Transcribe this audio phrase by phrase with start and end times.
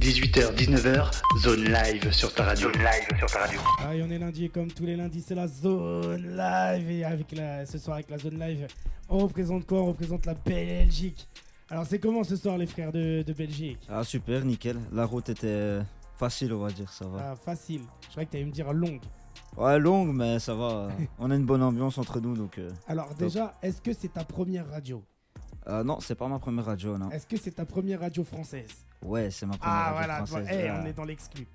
[0.00, 2.72] 18h, 19h, zone live sur ta radio.
[2.72, 3.60] Zone live sur ta radio.
[3.80, 6.90] Ah, et on est lundi et comme tous les lundis, c'est la zone live.
[6.90, 8.66] Et avec la, ce soir, avec la zone live,
[9.10, 9.82] on représente quoi?
[9.82, 11.28] On représente la Belgique.
[11.68, 13.78] Alors, c'est comment ce soir, les frères de, de Belgique?
[13.90, 14.78] Ah super, nickel.
[14.90, 15.80] La route était
[16.18, 17.32] facile, on va dire, ça va.
[17.32, 17.82] Ah, facile.
[18.04, 19.02] Je croyais que tu allais me dire longue.
[19.58, 20.88] Ouais, longue, mais ça va.
[21.18, 22.56] on a une bonne ambiance entre nous, donc.
[22.58, 25.02] euh, Alors, déjà, est-ce que c'est ta première radio?
[25.68, 27.10] Euh, non, c'est pas ma première radio, non.
[27.10, 28.70] Est-ce que c'est ta première radio française?
[29.02, 30.26] Ouais, c'est ma première Ah, radio voilà.
[30.26, 30.48] française.
[30.64, 31.46] Eh, Ah, on est dans l'exclu.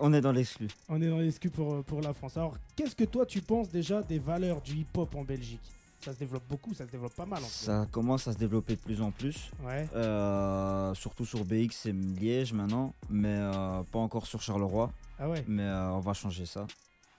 [0.00, 0.68] on est dans l'exclu.
[0.88, 2.36] on est dans l'exclu pour, euh, pour la France.
[2.36, 5.60] Alors, qu'est-ce que toi, tu penses déjà des valeurs du hip-hop en Belgique?
[6.02, 7.38] Ça se développe beaucoup, ça se développe pas mal.
[7.40, 7.64] En fait.
[7.66, 9.50] Ça commence à se développer de plus en plus.
[9.62, 9.86] Ouais.
[9.94, 14.90] Euh, surtout sur BX et Liège maintenant, mais euh, pas encore sur Charleroi.
[15.18, 15.44] Ah ouais.
[15.46, 16.66] Mais euh, on va changer ça.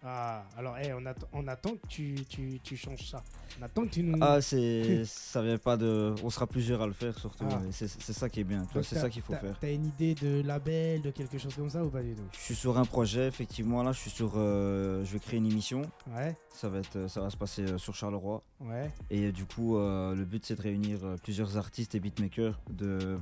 [0.04, 3.22] Ah, alors, eh, on, atte- on attend que tu, tu, tu changes ça.
[3.60, 4.18] On attend que tu nous.
[4.20, 6.16] Ah, c'est, ça vient pas de.
[6.24, 7.46] On sera plusieurs à le faire surtout.
[7.48, 7.62] Ah.
[7.70, 8.66] C'est, ça qui est bien.
[8.82, 9.56] C'est ça qu'il faut faire.
[9.60, 12.24] T'as une idée de label, de quelque chose comme ça ou pas du tout?
[12.34, 13.84] Je suis sur un projet, effectivement.
[13.84, 14.34] Là, je suis sur.
[14.38, 15.84] euh, je vais créer une émission.
[16.16, 18.42] Ouais, Ça va être, ça va se passer euh, sur Charleroi.
[18.62, 18.92] ouais.
[19.12, 23.20] Et euh, du coup, euh, le but c'est de réunir plusieurs artistes et beatmakers de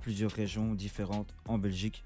[0.00, 2.04] plusieurs régions différentes en Belgique.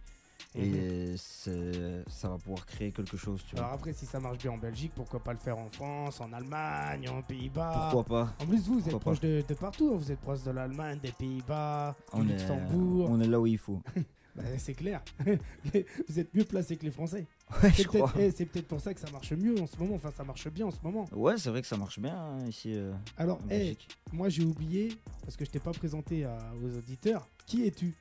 [0.54, 0.62] Mhm.
[0.62, 3.74] Et c'est, ça va pouvoir créer quelque chose, tu Alors vois.
[3.76, 7.08] après, si ça marche bien en Belgique, pourquoi pas le faire en France, en Allemagne,
[7.08, 8.34] en Pays-Bas Pourquoi pas?
[8.40, 9.90] En plus, vous, vous êtes proche de, de partout.
[9.92, 9.96] hein.
[9.96, 13.08] Vous êtes proche de l'Allemagne, des Pays-Bas, du est, Luxembourg.
[13.10, 13.80] on est là où il faut.
[14.36, 15.00] Bah, c'est clair.
[16.08, 17.24] vous êtes mieux placé que les Français.
[17.62, 18.10] Ouais, C'est je crois.
[18.12, 19.94] peut-être eh, c'est peut-être pour ça que ça marche mieux en ce moment.
[19.94, 21.04] Enfin, ça marche bien en ce moment.
[21.12, 23.76] Ouais, c'est vrai que ça marche bien hein, ici euh, Alors, en eh,
[24.12, 27.94] moi j'ai oublié, parce que je t'ai pas présenté à- aux auditeurs, qui es-tu?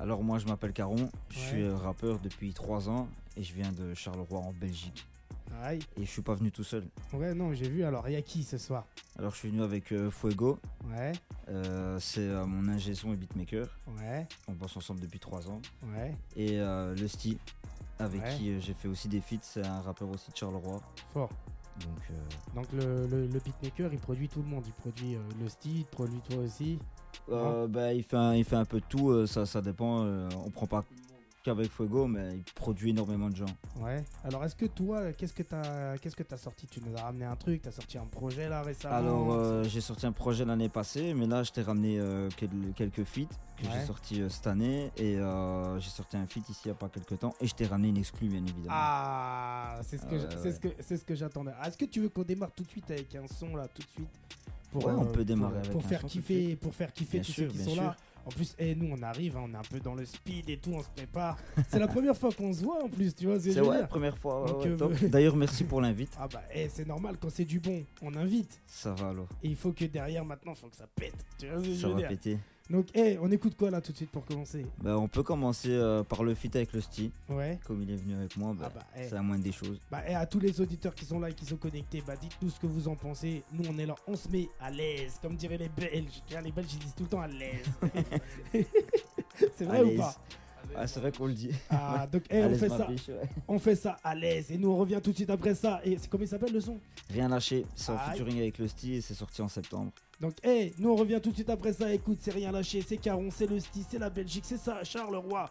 [0.00, 3.72] Alors moi je m'appelle Caron, je suis euh, rappeur depuis 3 ans et je viens
[3.72, 5.06] de Charleroi en Belgique.
[5.62, 5.80] Aïe.
[5.96, 6.86] Et je suis pas venu tout seul.
[7.12, 7.82] Ouais, non, j'ai vu.
[7.82, 8.86] Alors, il y a qui ce soir?
[9.18, 11.12] Alors je suis venu avec euh, Fuego, Ouais,
[11.48, 13.66] euh, c'est euh, mon ingé son et beatmaker.
[13.98, 15.60] ouais, On bosse ensemble depuis 3 ans.
[15.96, 16.14] ouais.
[16.36, 17.38] Et le Sti,
[17.98, 18.36] avec Ouais.
[18.36, 20.80] qui j'ai fait aussi des feats, c'est un rappeur aussi de Charleroi.
[21.12, 21.30] Fort.
[21.80, 22.14] Donc
[22.54, 24.64] Donc, le, le, le beatmaker, il produit tout le monde.
[24.66, 26.78] Il produit le il produit toi aussi.
[27.30, 30.04] Euh, bah, il, fait un, il fait un peu de tout, euh, ça, ça dépend.
[30.04, 30.84] euh, on prend pas
[31.44, 33.46] qu'avec Fuego, mais il produit énormément de gens.
[33.80, 34.04] Ouais.
[34.24, 36.66] Alors, est-ce que toi, qu'est-ce que t'as qu'est-ce que t'as sorti?
[36.66, 38.94] Tu nous as ramené un truc, t'as sorti un projet là récemment?
[38.96, 42.72] Alors euh, j'ai sorti un projet l'année passée, mais là je t'ai ramené euh, quel-
[42.74, 43.70] quelques feats que Ouais.
[43.72, 46.74] j'ai sorti euh, cette année et euh, j'ai sorti un feat ici il y a
[46.74, 48.68] pas quelques temps et je t'ai ramené une exclue bien évidemment.
[48.70, 50.52] Ah, c'est ce que Ah j'a- ouais, c'est ouais.
[50.52, 51.52] ce que c'est ce que j'attendais.
[51.60, 53.82] Ah, Est-ce que tu veux qu'on démarre tout de suite avec un son là, tout
[53.82, 54.10] de suite?
[54.70, 57.32] Pour, Ouais, on peut pour- démarrer avec pour faire kiffer, pour faire kiffer Bien tous
[57.32, 57.82] sûr, ceux qui sont sûr.
[57.82, 57.96] là.
[58.26, 60.58] En plus, eh, nous on arrive, hein, on est un peu dans le speed et
[60.58, 61.38] tout, on se prépare.
[61.68, 63.40] C'est la première fois qu'on se voit en plus, tu vois.
[63.40, 63.88] C'est ouais, dire.
[63.88, 64.58] première fois.
[64.58, 64.88] ouais, euh.
[65.08, 66.12] D'ailleurs merci pour l'invite.
[66.20, 68.60] Ah bah, eh, c'est normal quand c'est du bon, on invite.
[68.66, 69.28] Ça va alors.
[69.42, 71.14] Et il faut que derrière maintenant, il faut que ça pète.
[71.38, 72.38] Tu vois ce que je veux va dire péter.
[72.70, 74.66] Donc, eh, on écoute quoi là tout de suite pour commencer?
[74.82, 77.10] Bah, on peut commencer euh, par le feat avec le Sti.
[77.30, 77.58] Ouais.
[77.66, 79.04] Comme il est venu avec moi, bah, Ah bah, eh.
[79.08, 79.80] c'est la moindre des choses.
[79.90, 82.50] Bah, et à tous les auditeurs qui sont là et qui sont connectés, bah, dites-nous
[82.50, 83.42] ce que vous en pensez.
[83.52, 86.22] Nous, on est là, on se met à l'aise, comme diraient les Belges.
[86.44, 87.64] Les Belges, ils disent tout le temps à l'aise.
[89.56, 90.14] c'est vrai À ou pas?
[90.76, 91.50] Ah, c'est vrai qu'on le dit.
[91.70, 93.28] Ah, donc, eh, À on fait ça, biche, ouais.
[93.48, 94.50] on fait ça à l'aise.
[94.52, 95.80] Et nous, on revient tout de suite après ça.
[95.84, 96.78] Et c'est comment il s'appelle le son?
[97.10, 99.90] Rien lâché, c'est en featuring avec le Sti et c'est sorti en septembre.
[100.20, 101.92] Donc, hey, nous on revient tout de suite après ça.
[101.92, 105.48] Écoute, c'est rien lâché, c'est Caron, c'est le style, c'est la Belgique, c'est ça, Charleroi.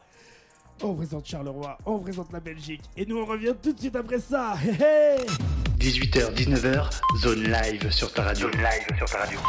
[0.83, 2.83] On présente Charleroi, on présente la Belgique.
[2.95, 4.55] Et nous on revient tout de suite après ça.
[4.63, 5.27] Hey, hey
[5.79, 6.89] 18h, 19h,
[7.21, 8.51] zone live sur ta radio.
[8.51, 9.39] Zone live sur ta radio.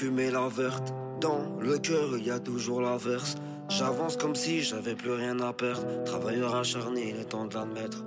[0.00, 0.94] Fumer la verte.
[1.20, 3.34] Dans le cœur, il y a toujours l'averse.
[3.68, 6.04] J'avance comme si j'avais plus rien à perdre.
[6.06, 8.02] Travailleur acharné, il est temps de l'admettre.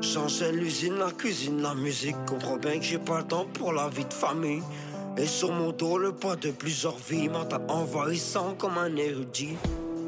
[0.00, 2.16] J'enchaîne l'usine, la cuisine, la musique.
[2.26, 4.62] Comprends bien que j'ai pas le temps pour la vie de famille.
[5.16, 7.28] Et sur mon dos, le poids de plusieurs vies.
[7.28, 9.56] Mental envahissant comme un érudit.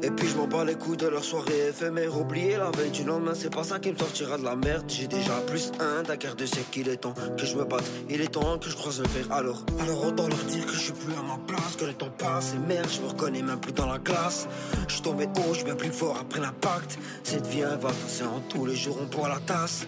[0.03, 2.17] Et puis je m'en bats les couilles de leur soirée éphémère.
[2.17, 4.83] Oublier la veille du lendemain c'est pas ça qui me sortira de la merde.
[4.89, 7.89] J'ai déjà plus un quart de siècle qu'il est temps que je me batte.
[8.09, 9.65] Il est temps que je croise le fer alors.
[9.79, 12.53] Alors autant leur dire que je suis plus à ma place Que le temps passe.
[12.53, 14.45] Et merde je me reconnais même plus dans la glace
[14.89, 16.99] Je suis tombé haut, je suis plus fort après l'impact.
[17.23, 19.87] Cette vie elle va passer en tous les jours on boit la tasse.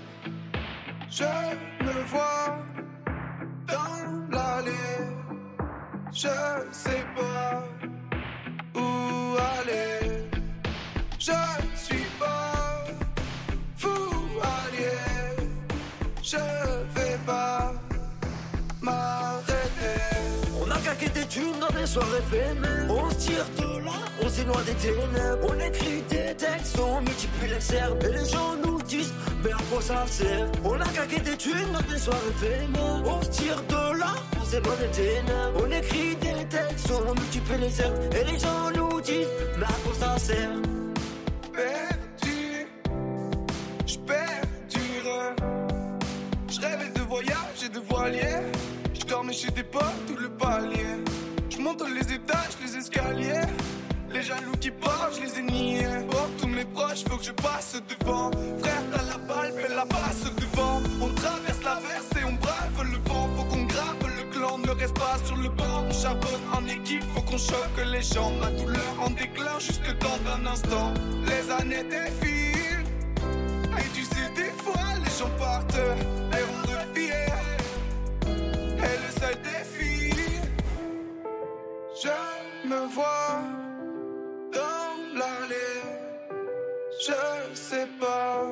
[1.09, 2.57] Je me vois
[3.67, 4.71] dans l'allée.
[6.13, 6.29] Je
[6.71, 7.63] sais pas
[8.75, 10.27] où aller.
[11.19, 11.64] Je
[20.95, 22.87] claqué des thunes dans des soirées éphémères.
[22.89, 25.47] On se tire de là, on s'éloigne des ténèbres.
[25.49, 28.03] On écrit des textes, on multiplie les serbes.
[28.03, 29.13] Et les gens nous disent,
[29.43, 30.47] mais à quoi ça sert?
[30.63, 33.03] On a claqué des thunes dans des soirées éphémères.
[33.05, 35.63] On se tire de là, on s'éloigne des ténèbres.
[35.65, 38.13] On écrit des textes, on multiplie les serbes.
[38.13, 39.27] Et les gens nous disent,
[39.57, 40.49] mais à quoi ça sert?
[41.53, 42.67] Perdu,
[43.85, 45.35] je perdure.
[46.49, 48.21] Je rêvais de voyage et de voilier.
[49.25, 51.03] Je dormais chez des potes tout le palier.
[51.49, 53.47] Je monte les étages, les escaliers.
[54.11, 55.87] Les jaloux qui parlent, je les ai niés.
[56.39, 58.29] Tous mes proches, faut que je passe devant.
[58.59, 60.81] Frère, t'as la balle, fais la passe devant.
[61.01, 63.29] On traverse la verse et on brave le vent.
[63.35, 65.85] Faut qu'on grave le clan, ne reste pas sur le banc.
[65.89, 68.31] On charbonne en équipe, faut qu'on choque les gens.
[68.41, 70.93] Ma douleur en déclin, juste dans un instant.
[71.25, 72.83] Les années défilent.
[73.79, 76.44] Et tu sais, des fois, les gens partent et
[82.05, 83.41] je me vois
[84.53, 85.81] dans l'allée.
[86.99, 88.43] Je sais pas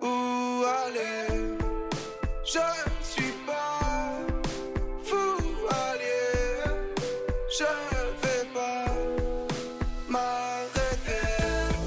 [0.00, 1.26] où aller.
[2.44, 2.66] Je
[3.02, 3.80] suis pas
[5.02, 5.16] fou
[5.86, 6.22] allié.
[7.58, 7.64] Je
[8.22, 8.86] vais pas
[10.08, 11.24] m'arrêter.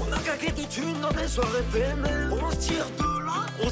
[0.00, 2.30] On a claqué des thunes dans des soirées éphémères.
[2.32, 3.11] On se tire de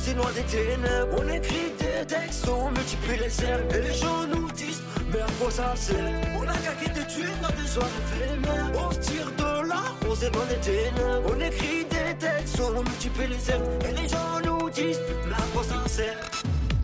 [0.00, 1.16] on s'éloigne des ténèbres.
[1.18, 3.72] On écrit des textes, on multiplie les serbes.
[3.74, 4.82] Et les gens nous disent,
[5.12, 5.96] mais à quoi ça sert?
[6.36, 8.72] On a claqué des thunes dans des soirées éphémères.
[8.74, 11.30] On se tire de là, on s'éloigne des ténèbres.
[11.34, 13.62] On écrit des textes, on multiplie les serbes.
[13.88, 16.18] Et les gens nous disent, mais à quoi ça sert?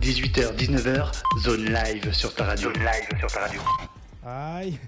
[0.01, 1.11] 18h, 19h,
[1.43, 2.69] zone live sur ta radio.
[2.69, 3.61] Zone live sur ta radio.
[4.25, 4.79] Aïe.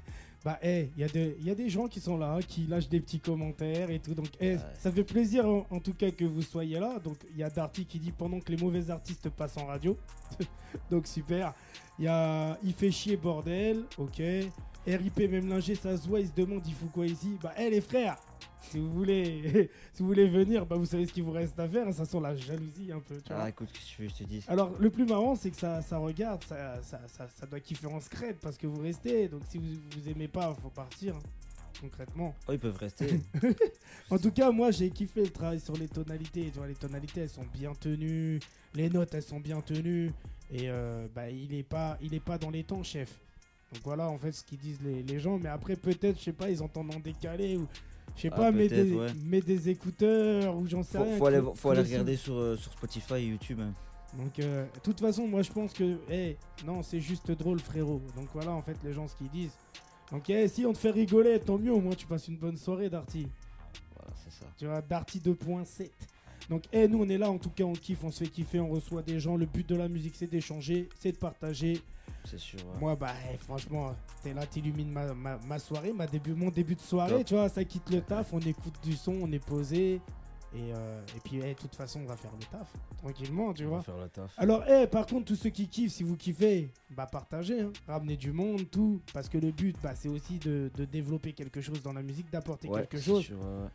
[0.45, 2.87] Bah, eh, il y, a des- y a des gens qui sont là, qui lâchent
[2.87, 4.13] des petits commentaires et tout.
[4.15, 6.97] Donc, eh, ça fait plaisir en, en tout cas que vous soyez là.
[6.99, 9.97] Donc, il y a Darty qui dit pendant que les mauvais artistes passent en radio.
[10.89, 11.53] Donc, super.
[11.97, 13.83] Il y a Il fait chier, bordel.
[13.97, 14.21] Ok.
[14.95, 16.19] RIP, même Linger, ça se voit.
[16.19, 18.17] Il se demande, il faut quoi ici Bah, eh, les frères,
[18.61, 21.67] si vous voulez, si vous voulez venir, bah, vous savez ce qu'il vous reste à
[21.67, 21.91] faire.
[21.93, 23.19] Ça sent la jalousie un peu.
[23.21, 23.43] Tu vois.
[23.43, 25.57] Ah, écoute, qu'est-ce que tu veux je te dise Alors, le plus marrant, c'est que
[25.57, 29.27] ça, ça regarde, ça, ça, ça, ça doit kiffer en scred parce que vous restez.
[29.27, 29.65] Donc, si vous,
[29.95, 31.21] vous aimez pas, faut partir, hein,
[31.81, 32.35] concrètement.
[32.47, 33.19] Oh, ils peuvent rester.
[34.11, 36.49] En tout cas, moi, j'ai kiffé le travail sur les tonalités.
[36.51, 38.39] Tu vois, les tonalités, elles sont bien tenues.
[38.73, 40.11] Les notes, elles sont bien tenues.
[40.51, 43.19] Et euh, bah, il est pas, il est pas dans les temps, chef.
[43.73, 45.37] Donc voilà, en fait, ce qu'ils disent les, les gens.
[45.37, 47.67] Mais après, peut-être, je sais pas, ils entendent en décalé ou.
[48.15, 49.07] Je sais Ah, pas, mets des, ouais.
[49.25, 51.17] mets des écouteurs ou j'en sais faut, rien.
[51.17, 53.59] faut aller, faut regarder sur, euh, sur Spotify et YouTube.
[53.61, 53.73] hein.
[54.17, 56.35] Donc, euh, de toute façon, moi je pense que, eh,
[56.65, 58.01] non, c'est juste drôle, frérot.
[58.15, 59.55] Donc voilà, en fait, les gens ce qu'ils disent.
[60.11, 62.57] Donc, eh, si on te fait rigoler, tant mieux, au moins tu passes une bonne
[62.57, 63.27] soirée, Darty.
[63.95, 64.47] Voilà, c'est ça.
[64.57, 65.91] Tu vois, Darty 2.7.
[66.49, 68.59] Donc, eh, nous on est là, en tout cas, on kiffe, on se fait kiffer,
[68.59, 69.37] on reçoit des gens.
[69.37, 71.79] Le but de la musique, c'est d'échanger, c'est de partager.
[72.29, 72.59] C'est sûr.
[72.59, 72.79] ouais.
[72.79, 76.75] Moi, bah, eh, franchement, t'es là, t'illumines ma, ma, ma soirée, ma début, mon début
[76.75, 77.25] de soirée, Top.
[77.25, 80.01] tu vois, ça quitte le taf, on écoute du son, on est posé.
[80.55, 83.63] Et, euh, et puis, eh, de toute façon, on va faire le taf, tranquillement, tu
[83.65, 83.83] On va vois.
[83.83, 84.33] faire le taf.
[84.37, 87.71] Alors, eh, par contre, tous ceux qui kiffent, si vous kiffez, bah partagez, hein.
[87.87, 88.99] ramenez du monde, tout.
[89.13, 92.31] Parce que le but, bah, c'est aussi de, de développer quelque chose dans la musique,
[92.31, 93.25] d'apporter Ouais, quelque chose.
[93.25, 93.69] sûr, ouais, ouais.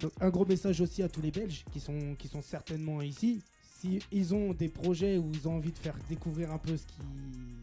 [0.00, 3.42] Donc, un gros message aussi à tous les Belges qui sont, qui sont certainement ici.
[3.80, 6.84] Si ils ont des projets où ils ont envie de faire découvrir un peu ce
[6.86, 7.04] qu'ils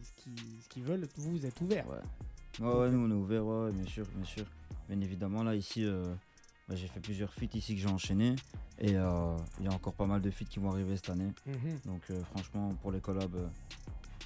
[0.04, 1.86] ce qu'ils- ce qu'ils veulent, vous, vous êtes ouverts.
[1.90, 2.66] Ouais.
[2.66, 4.46] Ouais, ouais, nous on est ouvert, ouais, bien sûr, bien sûr.
[4.88, 6.04] Bien évidemment, là, ici, euh,
[6.70, 8.36] bah, j'ai fait plusieurs feats ici que j'ai enchaîné.
[8.80, 11.32] Et euh, il y a encore pas mal de feats qui vont arriver cette année.
[11.46, 11.80] Mhm.
[11.86, 13.50] Donc, euh, franchement, pour les collabs,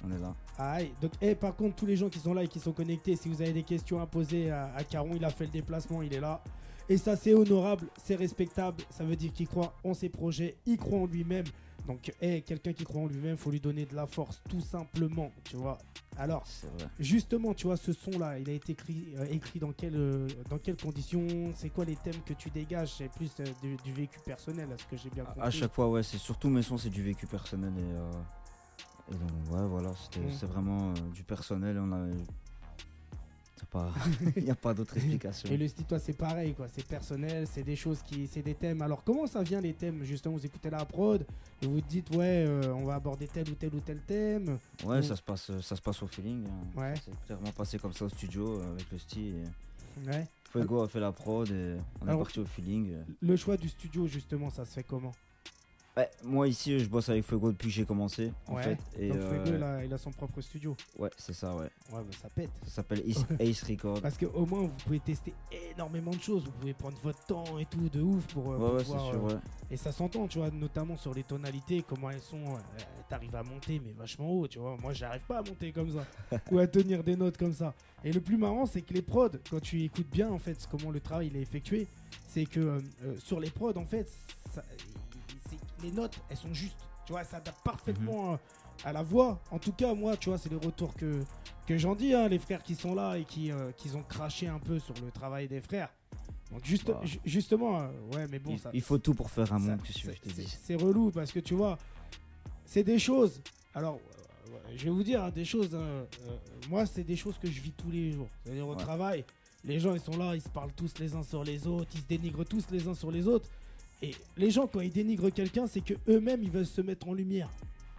[0.04, 0.34] on est là.
[0.58, 0.92] Aïe.
[1.00, 3.28] Donc, eh, par contre, tous les gens qui sont là et qui sont connectés, si
[3.28, 6.12] vous avez des questions à poser à, à Caron, il a fait le déplacement, il
[6.14, 6.40] est là.
[6.88, 8.82] Et ça, c'est honorable, c'est respectable.
[8.90, 11.46] Ça veut dire qu'il croit en ses projets, il croit en lui-même.
[11.90, 15.32] Donc, eh, quelqu'un qui croit en lui-même, faut lui donner de la force, tout simplement,
[15.42, 15.76] tu vois.
[16.16, 16.44] Alors,
[17.00, 20.58] justement, tu vois, ce son-là, il a été écrit, euh, écrit dans, quelle, euh, dans
[20.58, 21.26] quelles conditions?
[21.56, 22.94] C'est quoi les thèmes que tu dégages?
[22.98, 25.40] C'est plus euh, du, du vécu personnel, à ce que j'ai bien compris.
[25.42, 27.72] À, chaque fois, ouais, c'est surtout mes sons, c'est du vécu personnel.
[27.76, 30.30] Et, et donc, ouais, voilà, Mm.
[30.38, 31.76] c'est vraiment du personnel.
[31.80, 32.06] On a.
[34.36, 35.48] Il n'y a pas d'autre explication.
[35.50, 36.66] Et le style, toi, c'est pareil, quoi.
[36.68, 38.26] C'est personnel, c'est des choses qui.
[38.26, 38.82] C'est des thèmes.
[38.82, 41.24] Alors, comment ça vient, les thèmes Justement, vous écoutez la prod
[41.62, 44.58] et vous dites, ouais, euh, on va aborder tel ou tel ou tel thème.
[44.84, 46.46] Ouais, ça se passe, ça se passe au feeling.
[46.46, 46.80] hein.
[46.80, 46.94] Ouais.
[47.04, 49.34] C'est clairement passé comme ça au studio euh, avec le style.
[49.36, 50.26] et Ouais.
[50.50, 52.94] Fuego a fait la prod et on est parti au feeling.
[53.20, 55.12] Le choix du studio, justement, ça se fait comment?
[56.00, 58.62] Ouais, moi ici, je bosse avec Fuego depuis que j'ai commencé, en Ouais.
[58.62, 58.78] fait.
[58.98, 60.74] Et Donc euh, Fuego, il a, il a son propre studio.
[60.98, 61.64] ouais, c'est ça, ouais.
[61.92, 62.50] Ouais, bah, ça pète.
[62.64, 64.00] Ça s'appelle Ace, Ace Record.
[64.00, 65.34] Parce qu'au moins, vous pouvez tester
[65.72, 66.44] énormément de choses.
[66.44, 69.04] Vous pouvez prendre votre temps et tout de ouf pour, euh, Ouais, pour ouais, pouvoir,
[69.10, 69.40] sûr, euh, ouais.
[69.70, 72.36] Et ça s'entend, tu vois, notamment sur les tonalités, comment elles sont.
[72.54, 72.58] euh,
[73.10, 74.76] T'arrives à monter, mais vachement haut, tu vois.
[74.80, 76.38] Moi, j'arrive pas à monter comme ça.
[76.52, 77.74] ou à tenir des notes comme ça.
[78.04, 80.90] Et le plus marrant, c'est que les prods, quand tu écoutes bien, en fait, comment
[80.92, 81.88] le travail il est effectué,
[82.28, 84.08] c'est que euh, euh, sur les prods, en fait,
[84.54, 84.62] ça-
[85.82, 86.78] les notes, elles sont justes.
[87.06, 88.38] Tu vois, ça adapte parfaitement
[88.84, 89.40] à la voix.
[89.50, 91.20] En tout cas, moi, tu vois, c'est les retours que,
[91.66, 94.46] que j'en dis, hein, les frères qui sont là et qui, euh, qui ont craché
[94.48, 95.92] un peu sur le travail des frères.
[96.52, 99.52] Donc, juste, ju- justement, euh, ouais, mais bon, il, ça, il faut tout pour faire
[99.52, 100.10] un monde, que je
[100.66, 101.78] c'est- relou parce que tu vois,
[102.64, 103.40] c'est des choses.
[103.74, 103.98] Alors,
[104.48, 105.74] euh, je vais vous dire hein, des choses.
[105.74, 106.06] hein,
[106.68, 108.28] moi, c'est des choses que je vis tous les jours.
[108.44, 108.76] C'est-à-dire au Ouais.
[108.82, 109.24] travail,
[109.64, 112.00] les gens ils sont là, ils se parlent tous les uns sur les autres, ils
[112.00, 113.48] se dénigrent tous les uns sur les autres.
[114.02, 117.12] Et les gens, quand ils dénigrent quelqu'un, c'est que eux-mêmes ils veulent se mettre en
[117.12, 117.50] lumière.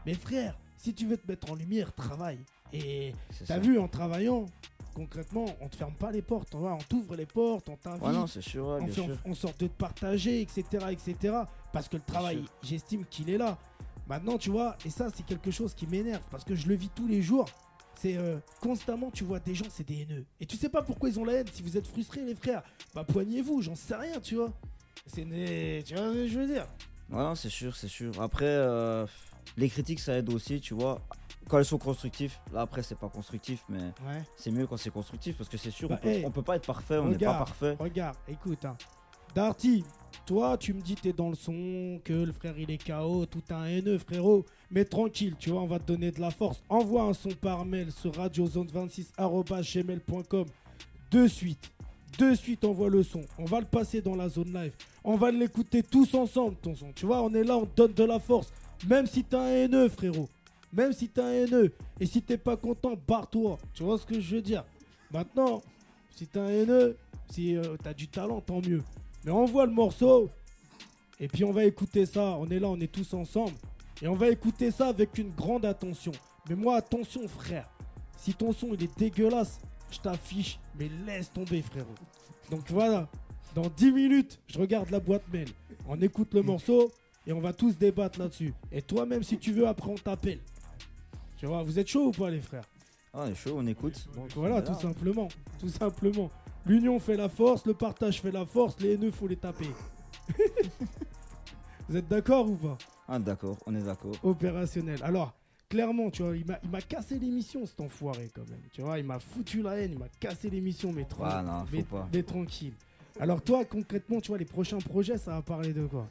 [0.05, 2.39] Mais frère, si tu veux te mettre en lumière, travaille.
[2.73, 3.13] Et
[3.45, 4.45] t'as vu en travaillant,
[4.95, 6.55] concrètement, on te ferme pas les portes.
[6.55, 9.35] On, t'ouvre les portes, on t'invite Ouais, non, c'est sûr, ouais, on, fait sûr.
[9.35, 11.35] sorte de te partager, etc., etc.
[11.71, 13.57] Parce que le travail, j'estime qu'il est là.
[14.07, 16.89] Maintenant, tu vois, et ça, c'est quelque chose qui m'énerve parce que je le vis
[16.89, 17.47] tous les jours.
[17.95, 20.25] C'est euh, constamment, tu vois, des gens, c'est des haineux.
[20.39, 21.47] Et tu sais pas pourquoi ils ont la haine.
[21.53, 22.63] Si vous êtes frustrés, les frères,
[22.95, 24.51] bah poignez-vous, j'en sais rien, tu vois.
[25.05, 26.65] C'est des- Tu vois ce que je veux dire?
[27.09, 28.21] Ouais, non, c'est sûr, c'est sûr.
[28.21, 29.05] Après, euh,
[29.57, 31.01] les critiques, ça aide aussi, tu vois.
[31.49, 34.23] Quand elles sont constructives, là après, c'est pas constructif, mais Ouais.
[34.37, 36.43] c'est mieux quand c'est constructif parce que c'est sûr, Bah, on, peut, hey, on peut
[36.43, 37.75] pas être parfait, on n'est pas parfait.
[37.79, 38.77] Regarde, écoute, hein.
[39.35, 39.83] Darty,
[40.25, 43.41] toi, tu me dis t'es dans le son, que le frère il est KO, tout
[43.49, 44.45] un haineux, frérot.
[44.69, 46.61] Mais tranquille, tu vois, on va te donner de la force.
[46.69, 50.45] Envoie un son par mail sur radiozone26.gmail.com
[51.11, 51.71] de suite.
[52.17, 53.21] De suite, envoie le son.
[53.37, 54.73] On va le passer dans la zone live.
[55.03, 56.91] On va l'écouter tous ensemble, ton son.
[56.93, 58.51] Tu vois, on est là, on donne de la force.
[58.87, 60.27] Même si t'es un haineux, frérot.
[60.73, 61.71] Même si t'es un haineux.
[61.99, 63.57] Et si t'es pas content, barre-toi.
[63.73, 64.63] Tu vois ce que je veux dire?
[65.11, 65.61] Maintenant,
[66.15, 66.97] si t'es un haineux,
[67.29, 68.83] si euh, t'as du talent, tant mieux.
[69.25, 70.29] Mais envoie le morceau.
[71.19, 72.37] Et puis on va écouter ça.
[72.39, 73.53] On est là, on est tous ensemble.
[74.01, 76.11] Et on va écouter ça avec une grande attention.
[76.49, 77.69] Mais moi, attention, frère.
[78.17, 79.59] Si ton son il est dégueulasse,
[79.91, 80.59] je t'affiche.
[80.79, 81.95] Mais laisse tomber, frérot.
[82.49, 83.07] Donc voilà.
[83.53, 85.49] Dans 10 minutes, je regarde la boîte mail.
[85.87, 86.91] On écoute le morceau
[87.27, 88.53] et on va tous débattre là-dessus.
[88.71, 90.39] Et toi-même, si tu veux, après on t'appelle.
[91.37, 92.65] Tu vois, vous êtes chaud ou pas, les frères?
[93.13, 94.07] Ah, on est chaud, on écoute.
[94.15, 95.27] donc voilà, tout simplement.
[95.59, 96.31] Tout simplement.
[96.65, 99.69] L'union fait la force, le partage fait la force, les haineux, faut les taper.
[101.89, 102.77] Vous êtes d'accord ou pas?
[103.07, 104.13] Ah, d'accord, on est d'accord.
[104.23, 104.99] Opérationnel.
[105.03, 105.33] Alors,
[105.71, 108.59] clairement, tu vois, il m'a- cassé l'émission, cet enfoiré, quand même.
[108.73, 111.65] Tu vois, il m'a foutu la haine, il m'a cassé l'émission, mais, tra- Ah, non,
[112.11, 112.73] mais, tranquille.
[113.19, 116.07] Alors, toi, concrètement, tu vois, les prochains projets, ça va parler de quoi?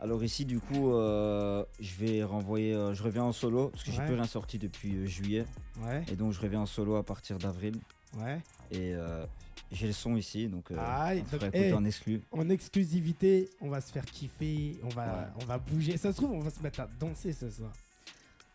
[0.00, 3.90] Alors ici, du coup, euh, je vais renvoyer, euh, je reviens en solo parce que
[3.92, 4.06] j'ai Ouais.
[4.06, 5.44] plus rien sorti depuis euh, juillet
[5.82, 7.74] Ouais, et donc je reviens en solo à partir d'avril
[8.18, 8.38] ouais.
[8.70, 8.94] et
[9.72, 11.72] j'ai le son ici donc euh, Aïe, on donc, écouter hey.
[11.72, 12.20] en exclu.
[12.30, 15.42] En exclusivité, on va se faire kiffer, on va, Ouais.
[15.42, 15.96] on va bouger.
[15.96, 17.72] Ça se trouve, on va se mettre à danser ce soir.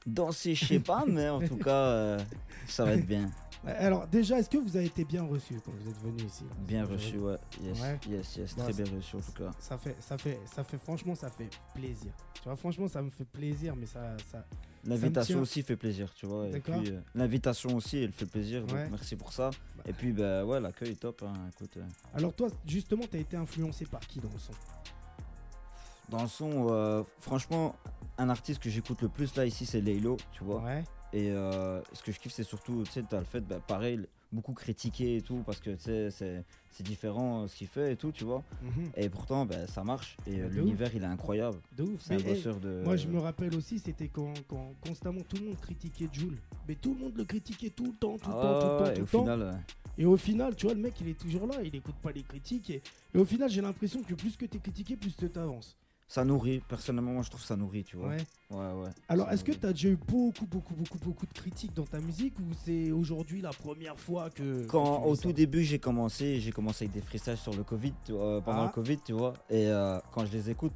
[0.05, 2.19] Danser, je sais pas, mais en tout cas, euh,
[2.67, 3.29] ça va être bien,
[3.65, 6.43] Alors déjà, est-ce que vous avez été bien reçu quand vous êtes venu ici?
[6.59, 7.99] Bien reçu, ouais, yes, Ouais.
[8.09, 9.51] yes, yes, très bien reçu en tout cas.
[9.59, 12.11] Ça fait, ça fait, ça fait, franchement, ça fait plaisir.
[12.35, 14.45] Tu vois, franchement, ça me fait plaisir, mais ça, ça,
[14.85, 16.49] L'invitation aussi fait plaisir, tu vois.
[16.49, 16.81] D'accord.
[16.85, 18.89] euh, l'invitation aussi, elle fait plaisir, donc Ouais.
[18.89, 19.49] merci pour ça.
[19.77, 19.83] Bah.
[19.87, 21.23] Et puis bah ouais, l'accueil est top.
[21.25, 21.83] hein, écoute, euh,
[22.13, 24.51] Alors toi, justement, t'as été influencé par qui dans le son?
[26.13, 27.75] Dans le son, euh, franchement,
[28.19, 30.61] un artiste que j'écoute le plus là ici, c'est Laylo, tu vois.
[30.61, 30.83] Ouais.
[31.11, 33.99] Et euh, ce que je kiffe, c'est surtout, tu sais, t'as le fait, bah, pareil,
[34.31, 37.93] beaucoup critiqué et tout, parce que tu sais, c'est c'est différent euh, ce qu'il fait
[37.93, 38.43] et tout, tu vois.
[38.63, 38.91] Mhm.
[38.95, 40.17] Et pourtant, bah, ça marche.
[40.27, 41.57] Et euh, l'univers, il est incroyable.
[41.77, 42.01] De ouf.
[42.01, 42.81] C'est un Mais, hey, bosseur de.
[42.83, 46.37] moi, je me rappelle aussi, c'était quand, quand constamment tout le monde critiquait Jules.
[46.67, 48.77] Mais tout le monde le critiquait tout le temps, tout le Ah temps, tout le
[48.77, 49.21] temps, ouais, tout et au temps.
[49.23, 49.59] final,
[49.99, 52.23] Et au final, tu vois, le mec, il est toujours là, il écoute pas les
[52.23, 52.69] critiques.
[52.71, 52.81] Et,
[53.13, 55.75] et au final, j'ai l'impression que plus que t'es critiqué, plus tu t'avances.
[56.13, 56.61] Ça nourrit.
[56.67, 58.09] Personnellement, moi, je trouve ça nourrit, tu vois.
[58.09, 58.17] Ouais.
[58.51, 58.89] Ouais, ouais.
[59.09, 61.99] Alors, est-ce que tu as déjà eu beaucoup, beaucoup, beaucoup, beaucoup de critiques dans ta
[61.99, 64.63] musique ou c'est aujourd'hui la première fois que.
[64.67, 65.23] Quand au ça?
[65.23, 68.41] tout début j'ai commencé, j'ai commencé avec des freestyles sur le Covid, tu vois, euh,
[68.41, 68.65] pendant Ah.
[68.65, 69.33] le Covid, tu vois.
[69.49, 70.73] Et euh, quand je les écoute,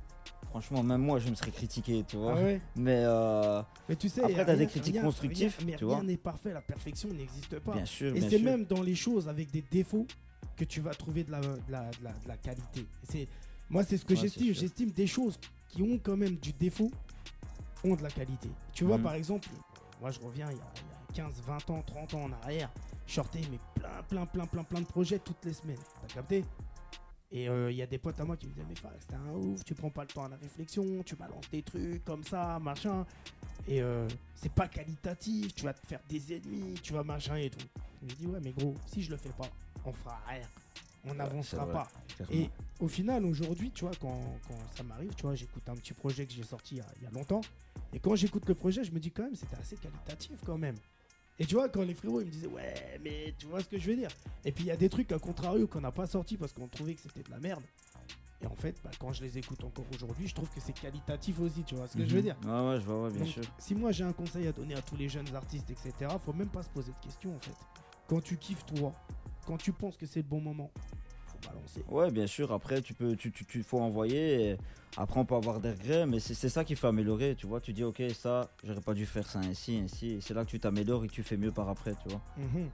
[0.50, 2.34] franchement, même moi, je me serais critiqué, tu vois.
[2.36, 2.60] Ah ouais?
[2.76, 5.68] Mais euh, Mais tu sais, Après, y a t'as des rien- critiques rien- constructives, rien-
[5.68, 6.04] mais tu rien vois.
[6.04, 7.74] n'est parfait, la perfection n'existe pas.
[7.74, 10.08] bien sûr, Et c'est même dans les choses avec des défauts
[10.56, 12.88] que tu vas trouver de la, de la, de la- de la qualité.
[13.04, 13.28] C'est,
[13.70, 14.54] moi, c'est ce que Ouais, j'estime.
[14.54, 16.92] J'estime des choses qui ont quand même du défaut
[17.84, 18.50] ont de la qualité.
[18.74, 19.04] Tu vois, Mhm.
[19.04, 19.48] par exemple,
[20.02, 22.32] moi, je reviens il y, a, il y a 15, 20 ans, 30 ans en
[22.34, 22.72] arrière.
[23.06, 25.78] Je sortais mais plein, plein, plein, plein, plein de projets toutes les semaines.
[26.02, 26.44] T'as capté?
[27.32, 29.30] Et euh, il y a des potes à moi qui me disaient, mais c'était un
[29.34, 32.58] ouf, tu prends pas le temps à la réflexion, tu balances des trucs comme ça,
[32.60, 33.06] machin.
[33.68, 37.50] Et euh, c'est pas qualitatif, tu vas te faire des ennemis, tu vas machin et
[37.50, 37.66] tout.
[38.02, 39.50] Je me dis, ouais, mais gros, si je le fais pas,
[39.86, 40.48] on fera rien.
[41.06, 41.88] On n'avancera pas.
[42.16, 42.34] clairement.
[42.36, 42.50] Et
[42.80, 46.26] au final, aujourd'hui, tu vois, quand, quand ça m'arrive, tu vois, j'écoute un petit projet
[46.26, 47.42] que j'ai sorti il y, a, il y a longtemps.
[47.94, 50.76] Et quand j'écoute le projet, je me dis quand même, c'était assez qualitatif quand même.
[51.40, 53.78] Et tu vois, quand les frérots, ils me disaient, ouais, mais tu vois ce que
[53.78, 54.10] je veux dire.
[54.44, 56.68] Et puis il y a des trucs, à contrario, qu'on n'a pas sorti parce qu'on
[56.68, 57.64] trouvait que c'était de la merde.
[58.42, 61.40] Et en fait, bah, quand je les écoute encore aujourd'hui, je trouve que c'est qualitatif
[61.40, 62.24] aussi, tu vois ce que je veux Mhm.
[62.24, 62.38] dire.
[62.46, 63.44] Ouais, ouais, je vois, ouais, bien Donc, sûr.
[63.58, 66.50] si moi j'ai un conseil à donner à tous les jeunes artistes, etc., faut même
[66.50, 67.56] pas se poser de questions en fait.
[68.08, 68.94] Quand tu kiffes toi,
[69.48, 70.70] quand tu penses que c'est le bon moment,
[71.26, 71.84] faut balancer.
[71.90, 72.52] Ouais, bien sûr.
[72.52, 74.50] Après, tu peux, tu, tu, tu- faut envoyer.
[74.52, 74.58] et
[74.98, 77.36] après, on peut avoir des regrets, mais c'est ça qu'il faut améliorer.
[77.36, 80.18] Tu vois, tu dis, ok, ça, j'aurais pas dû faire ça ainsi, ainsi.
[80.22, 82.22] C'est là que tu t'améliores et que tu fais mieux par après, tu vois.
[82.38, 82.70] Mhm.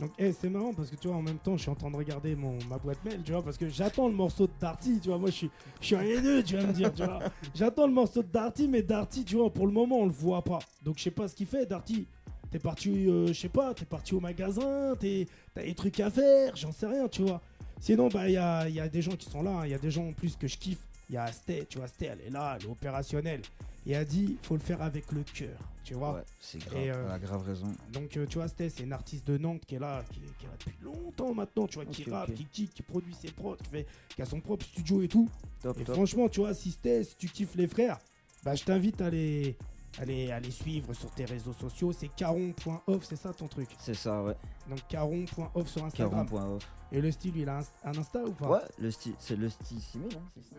[0.00, 1.90] Donc eh, c'est marrant parce que tu vois en même temps je suis en train
[1.90, 5.00] de regarder mon, ma boîte mail tu vois parce que j'attends le morceau de Darty
[5.00, 5.50] tu vois moi je suis
[5.80, 7.18] je suis un haineux tu vas me dire tu vois
[7.52, 10.42] j'attends le morceau de Darty mais Darty tu vois pour le moment on le voit
[10.44, 12.06] pas donc je sais pas ce qu'il fait Darty
[12.50, 16.56] t'es parti euh, je sais pas t'es parti au magasin t'as des trucs à faire
[16.56, 17.40] j'en sais rien tu vois
[17.80, 19.66] sinon bah il y a, il y a des gens qui sont là hein.
[19.66, 21.78] il y a des gens en plus que je kiffe il y a Sté tu
[21.78, 23.42] vois Sté elle est là elle est opérationnelle
[23.86, 26.82] et elle a dit faut le faire avec le cœur tu vois Ouais, c'est grave.
[26.82, 27.66] Et, euh, a grave raison.
[27.94, 30.44] donc euh, tu vois, Sté, c'est une artiste de Nantes qui est là, qui, qui
[30.44, 33.56] est là depuis longtemps maintenant, tu vois, qui rappe, qui kick, qui produit ses prods,
[33.56, 35.30] qui, fait, qui a son propre studio et tout.
[35.62, 35.94] Top, Et top.
[35.94, 37.98] franchement, tu vois, si Sté, si tu kiffes les frères,
[38.44, 39.56] bah je t'invite à les,
[40.00, 40.04] à
[40.40, 41.92] les suivre sur tes réseaux sociaux.
[41.92, 43.68] C'est caron.off, c'est ça ton truc.
[43.78, 44.34] C'est ça, ouais.
[44.68, 46.28] Donc caron.off sur Instagram.
[46.28, 46.68] Caron.off.
[46.92, 48.48] Et le style, il a un, un Insta ou pas?
[48.48, 50.56] Ouais, le style, c'est le style 6000, hein, c'est ça?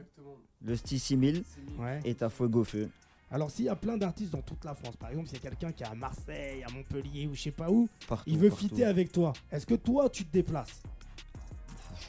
[0.63, 1.43] Le style 6000
[1.79, 1.99] Ouais.
[2.03, 2.89] est à fuego feu.
[3.31, 5.49] Alors s'il y a plein d'artistes dans toute la France, par exemple, s'il y a
[5.49, 8.23] quelqu'un qui est à Marseille, à Montpellier ou je sais pas où, Partout.
[8.27, 8.63] il veut partout.
[8.67, 9.33] fitter avec toi.
[9.51, 10.81] Est-ce que toi, tu te déplaces?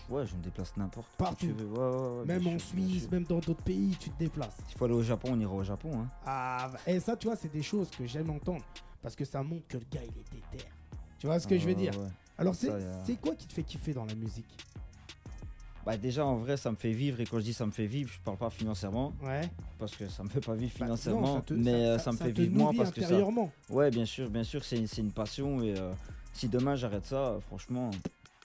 [0.08, 1.46] Ouais, je me déplace n'importe où Partout.
[1.46, 1.66] tu veux.
[1.66, 4.56] Ouais, ouais, Même en Suisse, même dans d'autres pays, tu te déplaces.
[4.68, 5.90] S'il faut aller au Japon, on ira au Japon.
[5.94, 6.08] Hein.
[6.26, 8.64] Ah, et ça, tu vois, c'est des choses que j'aime entendre.
[9.02, 10.64] Parce que ça montre que le gars, il est déter.
[11.18, 11.92] Tu vois ce que Ah, je veux dire?
[12.36, 14.46] Alors, c'est Ça, a- quoi qui te fait kiffer dans la musique?
[15.84, 17.86] Bah déjà en vrai ça me fait vivre et quand je dis ça me fait
[17.86, 19.40] vivre je parle pas financièrement Ouais.
[19.78, 22.12] parce que ça me fait pas vivre Bah, non, financièrement ça te- mais euh, ça,
[22.12, 23.18] me fait vivre moi parce que ça
[23.70, 25.90] ouais bien sûr bien sûr c'est c'est une passion et euh,
[26.34, 27.90] si demain j'arrête ça franchement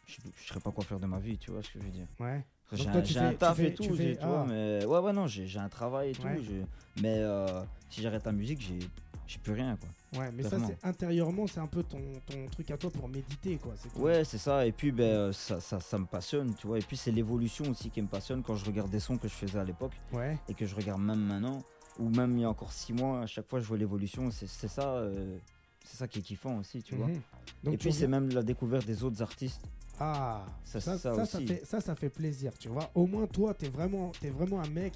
[0.06, 1.92] je, je saurais pas quoi faire de ma vie tu vois ce que je veux
[1.92, 2.44] dire Ouais.
[2.72, 4.46] j'ai un, fais- taf fais- et tout tu j'ai- fais- tu vois ah.
[4.48, 6.40] mais ouais ouais non j'ai un travail et tout Ouais.
[6.42, 6.66] j'ai-
[7.02, 8.80] mais euh, si j'arrête la musique j'ai
[9.28, 9.90] j'ai plus rien quoi
[10.22, 13.58] Ouais, mais ça, c'est intérieurement, c'est un peu ton, ton truc à toi pour méditer,
[13.58, 13.74] quoi.
[13.98, 14.66] Ouais, c'est ça.
[14.66, 16.78] Et puis, ben, euh, ça, ça, ça me passionne, tu vois.
[16.78, 19.34] Et puis, c'est l'évolution aussi qui me passionne quand je regarde des sons que je
[19.34, 20.38] faisais à l'époque Ouais.
[20.48, 21.64] et que je regarde même maintenant,
[22.00, 24.30] ou même il y a encore six mois, à chaque fois, je vois l'évolution.
[24.32, 25.38] C'est ça, euh,
[25.84, 27.08] c'est ça qui est kiffant aussi, tu vois.
[27.08, 27.22] Mhm.
[27.66, 29.64] Donc, Et puis, c'est même la découverte des autres artistes.
[30.00, 31.48] Ah, Ça, ça, ça ça, ça aussi.
[31.48, 32.90] fait, ça, ça fait plaisir, tu vois.
[32.96, 34.94] Au moins, toi, t'es vraiment, es vraiment un mec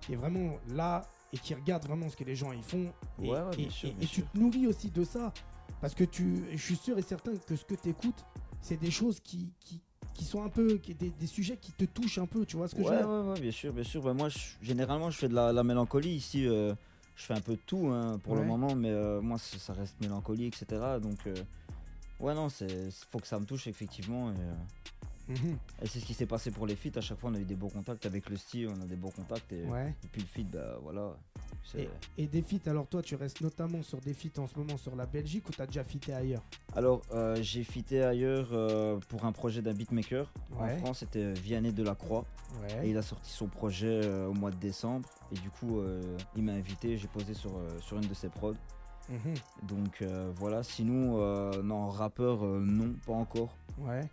[0.00, 2.92] qui est vraiment là et qui regarde vraiment ce que les gens ils font.
[3.22, 5.32] Et, Ouais, et- bien sûr, et- bien et tu te nourris aussi de ça.
[5.80, 8.24] Parce que tu, je suis sûr et certain que ce que tu écoutes,
[8.60, 9.80] c'est des choses qui, qui,
[10.14, 12.68] qui sont un peu, qui, des, des sujets qui te touchent un peu, tu vois
[12.68, 13.08] ce que je veux dire?
[13.08, 14.02] ouais, ouais, bien sûr, bien sûr.
[14.02, 16.46] Ben, moi, je- généralement, je fais de la, la mélancolie ici.
[16.46, 16.74] euh,
[17.16, 20.00] je fais un peu de tout hein, pour le moment, mais euh, moi, ça reste
[20.00, 20.66] mélancolie, etc.
[21.00, 21.34] Donc, euh,
[22.20, 24.30] ouais, non, c'est faut que ça me touche, effectivement.
[24.32, 24.54] Et, euh,
[25.28, 25.56] Mhm.
[25.80, 26.98] Et c'est ce qui s'est passé pour les feats.
[26.98, 28.96] À chaque fois, on a eu des bons contacts avec le style, on a des
[28.96, 29.52] bons contacts.
[29.52, 29.94] Et, Ouais.
[30.02, 31.14] et puis le feat, bah voilà.
[31.78, 34.76] Et, et des feats, alors toi, tu restes notamment sur des feats en ce moment
[34.76, 36.42] sur la Belgique ou t'as déjà featé ailleurs?
[36.74, 40.32] Alors, euh, j'ai fité ailleurs euh, pour un projet d'un beatmaker.
[40.58, 40.74] Ouais.
[40.74, 42.24] En France, c'était Vianney Delacroix.
[42.70, 42.90] Et Ouais.
[42.90, 45.08] il a sorti son projet au mois de décembre.
[45.30, 45.80] Et du coup,
[46.34, 46.96] il m'a invité.
[46.96, 48.54] J'ai posé sur, sur une de ses prods.
[49.10, 49.34] Mhm.
[49.68, 50.62] Donc euh, voilà.
[50.62, 53.54] Sinon, euh, non, rappeur, euh, non, pas encore.
[53.78, 54.08] Ouais.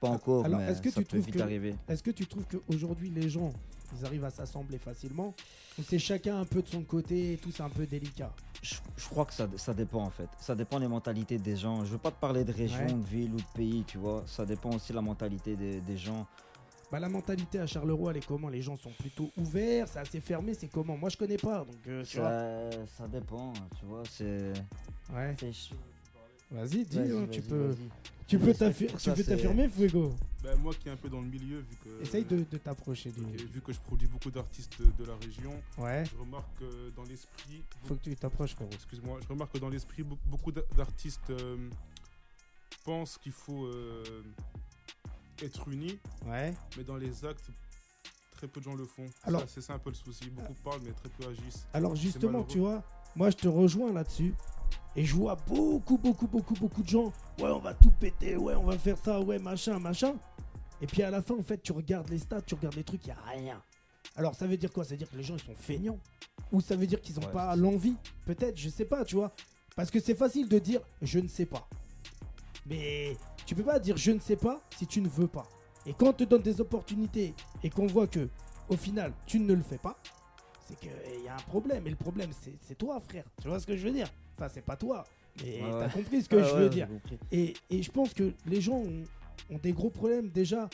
[0.00, 1.74] Pas encore, Alors, mais est-ce que ça tu peut trouves vite que- arriver.
[1.88, 3.52] Est-ce que tu trouves qu'aujourd'hui, les gens,
[3.98, 5.34] ils arrivent à s'assembler facilement
[5.78, 8.30] Ou c'est chacun un peu de son côté et tout, c'est un peu délicat?
[8.62, 10.28] Je, je crois que ça, ça dépend en fait.
[10.38, 11.84] Ça dépend des mentalités des gens.
[11.84, 12.92] Je veux pas te parler de région, Ouais.
[12.92, 14.22] de ville ou de pays, tu vois.
[14.26, 16.26] Ça dépend aussi de la mentalité des, des gens.
[16.90, 20.20] Bah, La mentalité à Charleroi, elle est comment Les gens sont plutôt ouverts, c'est assez
[20.20, 22.28] fermé, c'est comment Moi, je connais pas, donc euh, tu vois.
[22.30, 24.02] Ça, ça dépend, tu vois.
[24.10, 24.52] C'est.
[25.12, 25.34] Ouais.
[25.38, 25.52] c'est-
[26.50, 27.88] Vas-y, dis, Vas-y, hein, vas-y, tu peux, vas-y.
[28.28, 31.20] tu peux ça, tu ça, c'est- t'affirmer, Fuego Ben, moi qui est un peu dans
[31.20, 33.20] le milieu, vu que, Essaye de, de t'approcher du.
[33.34, 36.90] et vu que je produis beaucoup d'artistes de, de la région, Ouais, je remarque que
[36.94, 38.70] dans l'esprit, faut que tu t'approches, frérot.
[38.72, 41.68] excuse-moi, je remarque que dans l'esprit, be- beaucoup d'a- d'artistes euh,
[42.84, 44.04] pensent qu'il faut euh,
[45.42, 46.54] être unis, Ouais.
[46.76, 47.50] mais dans les actes,
[48.32, 49.06] très peu de gens le font.
[49.24, 50.30] Alors- c'est ça un peu le souci.
[50.30, 51.66] Beaucoup parlent, mais très peu agissent.
[51.72, 52.82] Alors justement, tu vois,
[53.14, 54.34] moi je te rejoins là-dessus.
[54.98, 57.12] Et je vois beaucoup, beaucoup, beaucoup, beaucoup de gens.
[57.38, 58.34] Ouais, on va tout péter.
[58.36, 59.20] Ouais, on va faire ça.
[59.20, 60.14] Ouais, machin, machin.
[60.80, 63.04] Et puis à la fin, en fait, tu regardes les stats, tu regardes les trucs,
[63.04, 63.62] il n'y a rien.
[64.16, 64.84] Alors ça veut dire quoi?
[64.84, 65.98] Ça veut dire que les gens ils sont feignants
[66.52, 67.96] Ou ça veut dire qu'ils n'ont Ouais, pas l'envie?
[68.24, 69.34] Peut-être, je sais pas, tu vois.
[69.74, 71.68] Parce que c'est facile de dire je ne sais pas.
[72.68, 75.48] Mais tu peux pas dire je ne sais pas si tu ne veux pas.
[75.84, 78.28] Et quand on te donne des opportunités et qu'on voit que
[78.68, 79.96] au final tu ne le fais pas,
[80.66, 80.90] c'est qu'il
[81.24, 81.86] y a un problème.
[81.86, 83.24] Et le problème c'est toi frère.
[83.40, 84.08] Tu vois ce que je veux dire?
[84.36, 85.04] Enfin c'est pas toi.
[85.42, 86.88] Mais Ouais, t'as compris ce que Ah je veux dire.
[87.30, 89.04] Et, et je pense que les gens ont,
[89.50, 90.68] ont des gros problèmes déjà.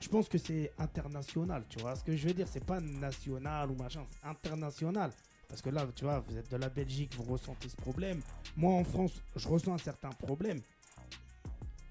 [0.00, 2.46] Je pense que c'est international, tu vois ce que je veux dire?
[2.50, 5.10] C'est pas national ou machin, c'est international.
[5.48, 8.20] Parce que là, tu vois, vous êtes de la Belgique, vous ressentez ce problème.
[8.56, 10.60] Moi, en France, je ressens un certain problème.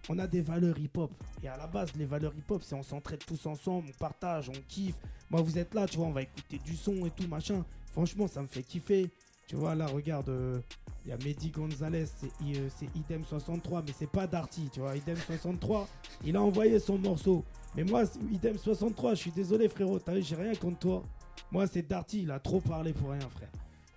[0.10, 1.12] On a des valeurs hip-hop.
[1.44, 4.62] Et à la base, les valeurs hip-hop, c'est on s'entraide tous ensemble, on partage, on
[4.68, 4.96] kiffe.
[5.30, 7.66] Moi, vous êtes là, tu vois, on va écouter du son et tout, machin.
[7.92, 9.10] Franchement, ça me fait kiffer.
[9.48, 10.60] Tu vois, là, regarde, euh,
[11.06, 14.80] il y a Mehdi Gonzalez, c'est euh, c'est Idem 63, mais c'est pas Darty, tu
[14.80, 14.96] vois.
[14.96, 15.88] Idem 63,
[16.26, 17.44] il a envoyé son morceau.
[17.76, 21.04] Mais moi, c'est Idem 63, je suis désolé, frérot, t'as vu, j'ai rien contre toi.
[21.52, 23.52] Moi, c'est Darty, il a trop parlé pour rien, frère.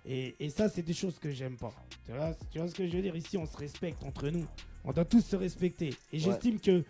[0.05, 1.73] Et, et ça, c'est des choses que j'aime pas.
[2.05, 3.15] Tu vois, tu vois ce que je veux dire?
[3.15, 4.45] Ici, on se respecte entre nous.
[4.85, 5.93] On doit tous se respecter.
[6.13, 6.83] Et j'estime que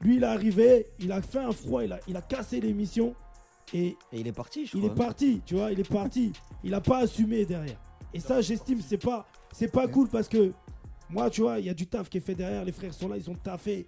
[0.00, 3.14] lui, il est arrivé, il a fait un froid, il a, il a cassé l'émission.
[3.72, 4.92] Et Et il est parti, je il crois.
[4.92, 6.32] est parti, tu vois, il est parti.
[6.64, 7.78] Il a pas assumé derrière.
[8.12, 10.52] Et ça, j'estime, c'est pas, c'est pas cool parce que
[11.08, 12.64] moi, tu vois, il y a du taf qui est fait derrière.
[12.64, 13.86] Les frères sont là, ils ont taffé.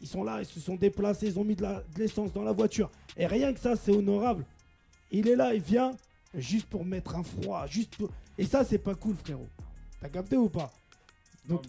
[0.00, 1.66] Ils sont là, ils se sont déplacés, ils ont mis de
[1.96, 2.90] l'essence dans la voiture.
[3.16, 4.44] Et rien que ça, c'est honorable.
[5.10, 5.90] Il est là, il vient
[6.34, 8.08] juste pour mettre un froid, juste pour...
[8.38, 9.48] Et ça, c'est pas cool, frérot.
[10.00, 10.72] T'as capté ou pas?
[11.50, 11.64] Donc,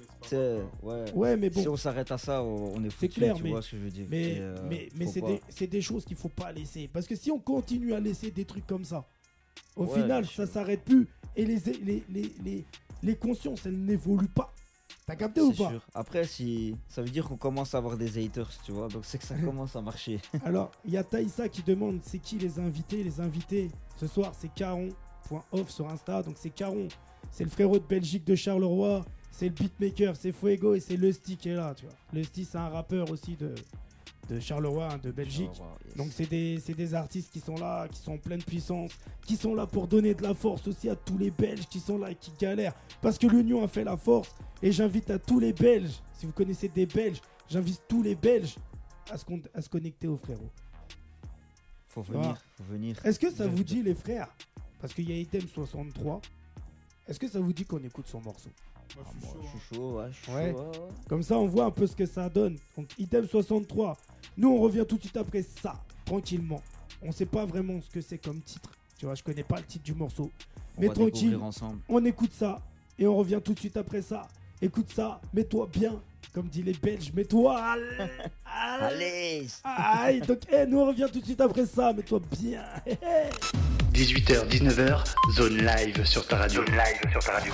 [0.83, 1.11] ouais.
[1.13, 1.61] Ouais, mais bon.
[1.61, 3.83] Si on s'arrête à ça, on est foutu, clair, tu mais- vois ce que je
[3.83, 4.05] veux dire.
[4.09, 6.87] Mais, euh, mais, mais faut c'est des, choses qu'il faut pas laisser.
[6.87, 9.05] Parce que si on continue à laisser des trucs comme ça,
[9.75, 11.07] au Ouais, final, ça s'arrête plus.
[11.35, 12.65] Et les, les, les, les,
[13.03, 14.53] les consciences, elles n'évoluent pas.
[15.07, 15.69] T'as capté ou pas?
[15.69, 15.85] sûr.
[15.93, 19.17] Après, si ça veut dire qu'on commence à avoir des haters, tu vois, donc c'est
[19.17, 20.19] que ça commence à marcher.
[20.45, 23.03] Alors, il y a Taïsa qui demande c'est qui les invités?
[23.03, 26.21] Les invités ce soir, c'est Caron.off sur Insta.
[26.23, 26.87] Donc, c'est Caron,
[27.31, 31.37] c'est le frérot de Belgique de Charleroi, c'est le beatmaker, c'est Fuego et c'est Lusty
[31.37, 31.95] qui est là, tu vois.
[32.13, 33.55] Lusty, c'est un rappeur aussi de,
[34.29, 35.49] de Charleroi, hein, de Belgique.
[35.85, 35.95] Yes.
[35.95, 38.91] Donc c'est des, des artistes qui sont là, qui sont en pleine puissance,
[39.25, 41.97] qui sont là pour donner de la force aussi à tous les Belges qui sont
[41.97, 42.75] là et qui galèrent.
[43.01, 44.35] Parce que l'union a fait la force.
[44.61, 48.55] Et j'invite à tous les Belges, si vous connaissez des Belges, j'invite tous les Belges
[49.09, 50.51] à se, à se connecter aux frérots.
[51.87, 53.03] faut venir, faut venir.
[53.03, 54.27] Est-ce que ça vous dit les frères
[54.79, 56.21] Parce qu'il y a Item 63.
[57.07, 58.51] Est-ce que ça vous dit qu'on écoute son morceau?
[58.95, 59.39] Moi, Ah, je suis moi, chaud.
[59.41, 59.59] je hein.
[59.67, 60.51] suis chaud, ouais, je suis Ouais.
[60.51, 60.89] chaud, ouais.
[61.09, 62.57] Comme ça, on voit un peu ce que ça donne.
[62.77, 63.97] Donc, item 63.
[64.37, 65.75] Nous, on revient tout de suite après ça,
[66.05, 66.61] tranquillement.
[67.01, 68.69] On sait pas vraiment ce que c'est comme titre.
[68.97, 70.29] Tu vois, je connais pas le titre du morceau.
[70.77, 71.37] On Mais tranquille,
[71.89, 72.61] on écoute ça
[72.99, 74.27] et on revient tout de suite après ça.
[74.61, 75.99] Écoute ça, mets-toi bien,
[76.33, 77.57] comme dit les Belges, mets-toi.
[77.59, 77.83] Allez,
[78.45, 79.47] allez.
[79.63, 82.63] Allez Aïe, donc, eh, nous on revient tout de suite après ça, mets-toi bien.
[83.91, 85.03] 18h, 19h,
[85.35, 86.63] zone live sur ta radio.
[86.63, 87.53] Zone live sur ta radio.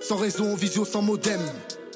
[0.00, 1.40] Sans réseau, visio, sans modem.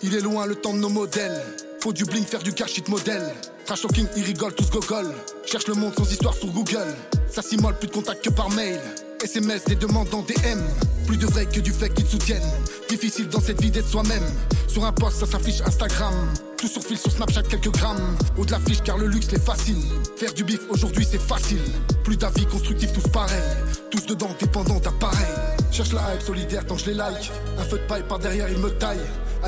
[0.03, 1.43] Il est loin le temps de nos modèles.
[1.81, 3.35] Faut du bling, faire du cash it modèle.
[3.67, 5.07] Trash talking, ils rigolent, tous gogol.
[5.45, 6.95] Cherche le monde sans histoire sur Google.
[7.31, 8.81] Ça s'immole, plus de contact que par mail.
[9.23, 10.61] SMS, des demandes en DM.
[11.07, 12.51] Plus de vrai que du fait qui te soutiennent.
[12.89, 14.25] Difficile dans cette vie d'être soi-même.
[14.67, 16.15] Sur un post, ça s'affiche Instagram.
[16.57, 18.17] Tout sur fil sur Snapchat, quelques grammes.
[18.39, 19.85] Au de l'affiche, car le luxe les fascine.
[20.17, 21.63] Faire du bif aujourd'hui, c'est facile.
[22.03, 23.57] Plus d'avis constructifs, tous pareils.
[23.91, 25.60] Tous dedans, dépendants d'appareils.
[25.71, 27.31] Cherche la hype solidaire tant je les like.
[27.59, 28.99] Un feu de paille par derrière, il me taille.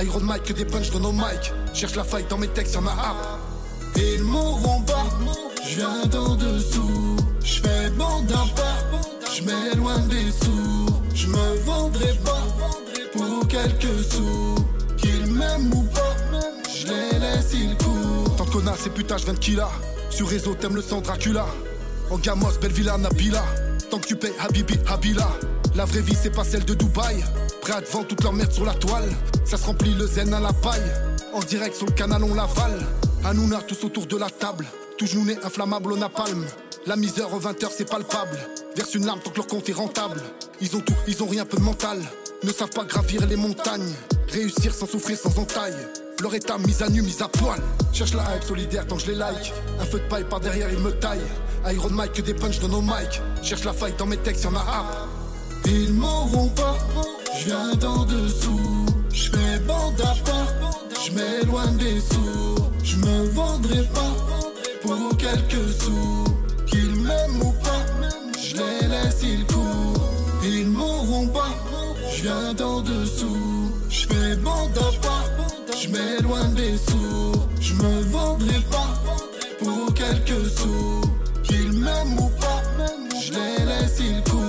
[0.03, 1.53] Iron Mike, que des punch dans nos mics.
[1.75, 3.17] Cherche la faille dans mes textes, y'en a app.
[3.97, 5.05] Ils m'auront pas,
[5.69, 7.17] je viens d'en dessous.
[7.45, 8.79] Je fais bon d'un pas,
[9.35, 11.03] je m'éloigne des sourds.
[11.15, 12.47] Je me vendrai pas
[13.13, 14.55] pour quelques sous.
[14.97, 16.17] Qu'ils m'aiment ou pas,
[16.75, 18.37] je les laisse, ils courent.
[18.37, 19.69] Tant de connasses et putages, 20 kilas.
[20.09, 21.47] Sur réseau, t'aimes le sang Dracula.
[22.11, 23.45] En Gamos, belle villa, Nabila.
[23.91, 25.29] Tant que tu payes Habibi, Habila.
[25.75, 27.25] La vraie vie, c'est pas celle de Dubaï.
[27.63, 29.09] Prêt à te vendre toute leur merde sur la toile.
[29.45, 30.83] Ça se remplit le zen à la paille.
[31.33, 32.79] En direct sur le canal, on l'avale.
[33.25, 34.67] Hanouna, tous autour de la table.
[34.99, 36.45] Toujours nez inflammable au napalm.
[36.87, 38.39] La misère aux 20h, c'est palpable.
[38.77, 40.21] Verse une larme tant que leur compte est rentable.
[40.61, 41.99] Ils ont tout, ils ont rien, peu de mental.
[42.43, 43.95] Ne savent pas gravir les montagnes.
[44.29, 45.77] Réussir sans souffrir, sans entaille.
[46.21, 47.61] Leur état mise à nu, mise à poil.
[47.93, 49.53] Cherche la hype solidaire tant que je les like.
[49.81, 51.21] Un feu de paille par derrière, il me taille.
[51.73, 53.23] Iron Mike, que des punch dans nos mics.
[53.43, 55.09] Cherche la faille dans mes textes, y'en a app.
[55.67, 56.77] Ils m'auront pas,
[57.39, 58.87] je viens d'en dessous.
[59.13, 60.53] Je fais bande à part,
[61.05, 62.71] je m'éloigne des sourds.
[62.83, 64.15] Je me vendrai pas
[64.83, 66.25] pour quelques sous.
[66.67, 67.85] Qu'ils m'aiment ou pas,
[68.41, 70.11] je les laisse, ils courent.
[70.45, 71.55] Ils m'auront pas,
[72.15, 73.71] je viens d'en dessous.
[73.89, 75.31] Je fais bande à part,
[75.81, 77.49] je m'éloigne des sourds.
[77.61, 79.01] Je me vendrai pas
[79.59, 81.01] pour quelques sous.
[81.45, 82.63] Qu'ils m'aiment ou pas,
[83.25, 84.42] je les laisse, ils courent.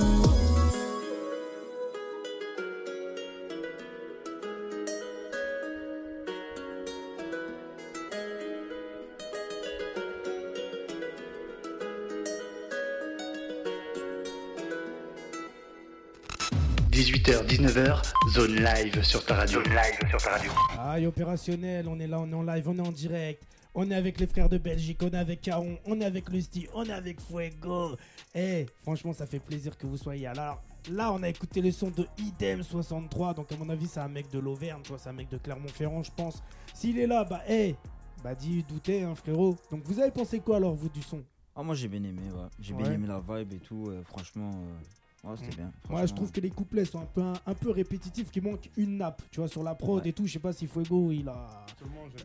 [17.24, 19.62] 18h, 19h, zone live sur ta radio.
[19.64, 20.52] Zone live sur ta radio.
[20.78, 23.42] Aïe, opérationnel, on est là, on est en live, on est en direct.
[23.74, 26.68] On est avec les frères de Belgique, on est avec Caron, on est avec Lusty,
[26.74, 27.96] on est avec Fuego.
[28.34, 30.60] Eh, franchement, ça fait plaisir que vous soyez là.
[30.90, 33.32] Là, on a écouté le son de Idem 63.
[33.32, 35.38] Donc, à mon avis, c'est un mec de l'Auvergne, tu vois, c'est un mec de
[35.38, 36.42] Clermont-Ferrand, je pense.
[36.74, 37.74] S'il est là, bah, eh,
[38.22, 39.56] bah, dis douter, hein, frérot.
[39.70, 41.24] Donc, vous avez pensé quoi alors, vous, du son?
[41.56, 42.48] Ah, moi j'ai bien aimé, ouais.
[42.58, 43.86] J'ai bien aimé la vibe et tout.
[43.88, 44.80] euh, franchement, euh,
[45.24, 45.56] ouais, c'était Mm.
[45.56, 45.72] bien.
[45.90, 48.98] Moi, je trouve que les couplets sont un peu, un, peu répétitifs, qu'il manque une
[48.98, 50.10] nappe, tu vois, sur la prod Ouais.
[50.10, 50.26] et tout.
[50.26, 51.66] Je sais pas si Fuego, il a.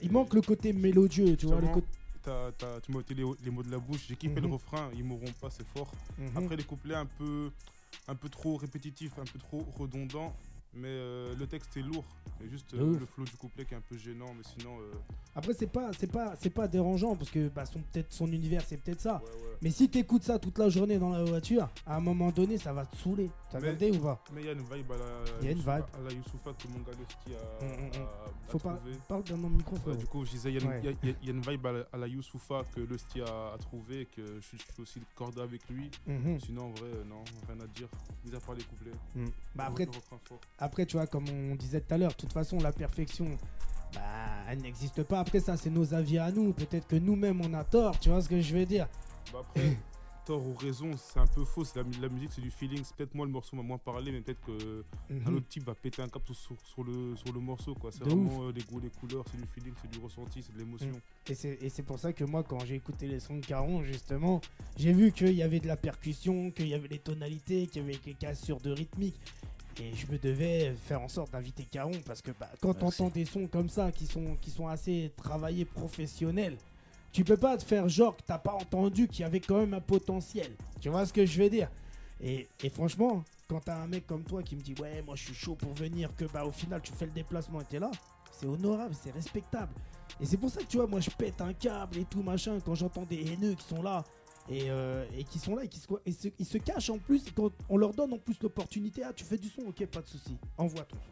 [0.02, 1.56] Il manque le côté mélodieux, tu vois.
[1.56, 1.88] Le Seulement, côté...
[2.24, 4.06] t'as- t'as- tu m'as ôté les, les mots de la bouche.
[4.08, 4.48] J'ai kiffé Mhm.
[4.48, 4.90] le refrain.
[4.96, 5.92] Ils mourront pas, c'est fort.
[6.18, 6.30] Mhm.
[6.36, 7.52] Après, les couplets un peu,
[8.08, 10.34] un peu trop répétitifs, un peu trop redondants.
[10.76, 12.04] Mais euh, le texte est lourd.
[12.42, 14.28] Et juste euh, le flow du couplet qui est un peu gênant.
[14.38, 14.92] Mais sinon, euh,
[15.36, 18.64] Après, c'est pas, c'est pas, c'est pas dérangeant parce que bah, son, peut-être son univers,
[18.66, 19.16] c'est peut-être ça.
[19.16, 19.58] ouais, ouais.
[19.62, 22.72] Mais si t'écoutes ça toute la journée dans la voiture, à un moment donné, ça
[22.72, 23.30] va te saouler.
[23.52, 24.24] T'as Mais- regardé ou pas?
[24.34, 25.06] Mais il y a une vibe à la,
[25.42, 25.86] Il y a une Youssoufa- vibe.
[25.96, 28.02] à la Youssoufa que mon gars a, Mm, mm, mm.
[28.02, 28.76] a- a Faut pas.
[28.76, 28.92] trouvé.
[29.08, 30.80] Parle le micro, Ouais, du coup, je disais, il y, a une- Ouais.
[30.84, 32.08] il y a- il y a- il y a une vibe à la, à la
[32.08, 35.68] Youssoufa que Lusty a, a trouvé et que je, suis- je suis aussi cordé avec
[35.68, 35.90] lui.
[36.08, 36.40] Mhm.
[36.40, 37.90] Sinon, en vrai, euh, non, rien à dire.
[38.24, 38.92] Mis à part les couplets.
[39.16, 39.26] Mm.
[39.56, 40.40] Bah Le- après, le refrain fort.
[40.60, 43.26] Après, tu vois, comme on disait tout à l'heure, de toute façon, la perfection,
[43.94, 44.02] bah,
[44.50, 45.20] elle n'existe pas.
[45.20, 46.54] Après, ça, c'est nos avis à nous.
[46.54, 48.00] Peut-être que nous-mêmes, on a tort.
[48.00, 48.88] Tu vois ce que je veux dire
[49.34, 49.78] Bah après,
[50.26, 51.64] tort ou raison, c'est un peu faux.
[51.66, 52.84] c'est La, la musique, c'est du feeling.
[52.96, 55.24] Peut-être moi, le morceau m'a moins parlé, mais peut-être que Mhm.
[55.28, 57.74] un autre type va péter un cap sur, sur- le, sur le morceau.
[57.74, 57.92] quoi.
[57.92, 60.60] C'est vraiment euh, les goûts, les couleurs, c'est du feeling, c'est du ressenti, c'est de
[60.60, 60.92] l'émotion.
[61.28, 63.84] Et c'est et c'est pour ça que moi, quand j'ai écouté les sons de Caron,
[63.84, 64.40] justement,
[64.78, 67.86] j'ai vu qu'il y avait de la percussion, qu'il y avait les tonalités, qu'il y
[67.86, 69.20] avait des cassures de rythmique.
[69.82, 73.26] Et je me devais faire en sorte d'inviter Caron parce que bah, quand entend des
[73.26, 76.58] sons comme ça qui sont, qui sont assez travaillés, professionnels,
[77.12, 79.74] tu peux pas te faire genre que t'as pas entendu qu'il y avait quand même
[79.74, 80.52] un potentiel.
[80.82, 81.70] Tu vois ce que je veux dire?
[82.22, 85.24] Et, et franchement, quand t'as un mec comme toi qui me dit ouais, moi je
[85.24, 87.90] suis chaud pour venir, que bah au final tu fais le déplacement et t'es là,
[88.32, 89.72] c'est honorable, c'est respectable.
[90.20, 92.60] Et c'est pour ça que tu vois, moi je pète un câble et tout machin
[92.64, 94.04] quand j'entends des haineux qui sont là
[94.50, 96.98] et, euh, et qui sont là et qui se, et se- ils se cachent en
[96.98, 97.28] plus.
[97.28, 100.02] Et quand on leur donne en plus l'opportunité, ah tu fais du son, ok, pas
[100.02, 101.12] de souci, envoie ton son.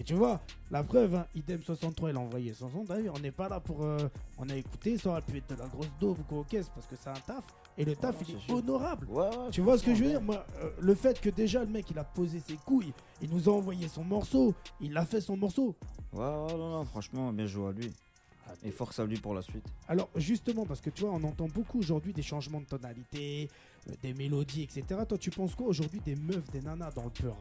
[0.00, 2.84] Et tu vois, la preuve, hein, idem 63, il a envoyé son son.
[2.84, 3.82] D'ailleurs, on n'est pas là pour.
[3.84, 3.98] euh,
[4.38, 6.68] on a écouté, ça aurait pu être de la grosse daube ou quoi au caisse
[6.72, 7.42] parce que c'est un taf.
[7.76, 9.08] Et le taf, il est honorable.
[9.10, 10.22] Ouais, ouais, Tu vois ce que je veux dire?
[10.22, 13.48] Moi, euh, le fait que déjà le mec il a posé ses couilles, il nous
[13.48, 15.74] a envoyé son morceau, il a fait son morceau.
[16.12, 17.92] Ouais, ouais, non, non, franchement, bien joué à lui.
[18.62, 19.64] Et force à lui pour la suite.
[19.88, 23.48] Alors justement, parce que tu vois, on entend beaucoup aujourd'hui des changements de tonalité,
[23.88, 25.00] euh, des mélodies, etc.
[25.08, 27.36] Toi, tu penses quoi aujourd'hui des meufs, des nanas dans le peur?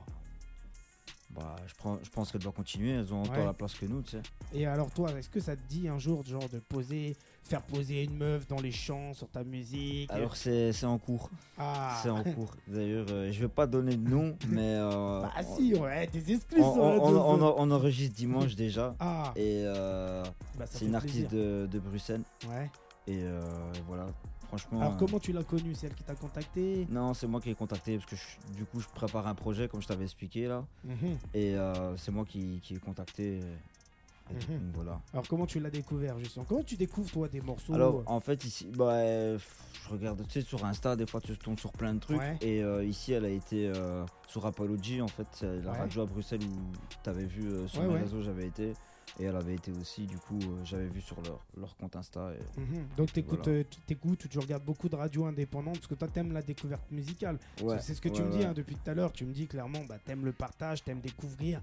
[1.30, 2.91] Bah, je, prends, je pense qu'elle doit continuer.
[2.91, 3.46] Elles ont autant Ouais.
[3.46, 4.22] la place que nous, tu sais.
[4.54, 7.15] Et alors toi, est-ce que ça te dit un jour genre de poser,
[7.47, 11.29] faire poser une meuf dans les chants sur ta musique Alors, c'est en cours.
[11.57, 11.99] ah.
[12.03, 12.51] C'est en cours.
[12.67, 14.75] D'ailleurs, euh, je vais pas donner de nom, mais.
[14.75, 18.95] euh, Bah on- si, ouais, des exclus on, enregistre dimanche déjà.
[18.99, 20.23] Ah, Et euh,
[20.57, 22.23] bah, c'est une artiste de, de Bruxelles.
[22.49, 22.69] Ouais.
[23.07, 23.23] Et
[23.88, 24.05] voilà,
[24.47, 24.81] franchement.
[24.81, 26.86] Alors comment tu l'as connue C'est elle qui t'a contacté?
[26.89, 29.67] Non, c'est moi qui ai contacté parce que je- du coup, je prépare un projet,
[29.69, 30.65] comme je t'avais expliqué là.
[30.83, 31.17] Mhm.
[31.33, 31.55] Et
[31.95, 33.39] c'est moi qui, qui ai contacté.
[34.32, 34.72] Et Mhm.
[34.74, 35.02] voilà.
[35.13, 36.46] Alors comment tu l'as découvert justement?
[36.48, 39.40] Comment tu découvres toi des morceaux Alors, en fait, ici, bah, euh,
[39.84, 42.18] je regarde, tu sais, sur Insta, des fois, tu tombes sur plein de trucs.
[42.20, 42.38] Ouais.
[42.42, 45.78] Et euh, ici, elle a été euh, sur Apology, en fait, la Ouais.
[45.80, 46.72] radio à Bruxelles où
[47.04, 48.74] tu avais vu euh, sur Ouais, mes réseaux, j'avais été.
[49.20, 52.34] Et elle avait été aussi, du coup, euh, j'avais vu sur leur, leur compte Insta.
[52.34, 52.60] Et...
[52.60, 52.88] Mhm.
[52.98, 53.60] Donc t'écoutes, Voilà.
[53.62, 56.84] euh, tu t'écoutes, tu regardes beaucoup de radios indépendantes parce que toi t'aimes la découverte
[56.92, 57.40] musicale.
[57.80, 59.12] C'est ce que tu me dis hein, depuis tout à l'heure.
[59.13, 61.62] Tu me dis clairement, bah t'aimes le partage, t'aimes découvrir.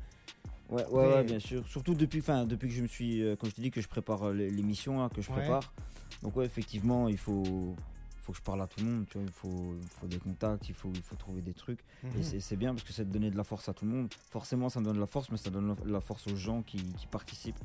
[0.74, 1.66] Ouais, ouais, ouais, bien sûr.
[1.68, 3.88] Surtout depuis, fin, depuis que je me suis, euh, quand je te dis que je
[3.88, 5.72] prépare euh, l'é- l'émission, là, que je prépare.
[6.22, 7.76] Donc ouais, effectivement, il faut,
[8.20, 9.06] faut que je parle à tout le monde.
[9.08, 11.80] Tu vois, il faut, faut des contacts, il faut, il faut trouver des trucs.
[12.02, 12.10] Mhm.
[12.18, 13.90] Et c'est- c'est bien parce que ça te donne de la force à tout le
[13.92, 14.08] monde.
[14.30, 16.62] Forcément, ça me donne de la force, mais ça donne la- la force aux gens
[16.62, 17.58] qui, qui participent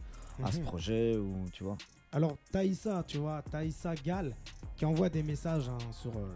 [0.44, 0.64] à ce Mhm.
[0.66, 1.78] projet ou tu vois.
[2.12, 4.36] Alors, Taïsa, tu vois, Taïsa Gal,
[4.76, 6.28] qui envoie des messages hein, sur, euh,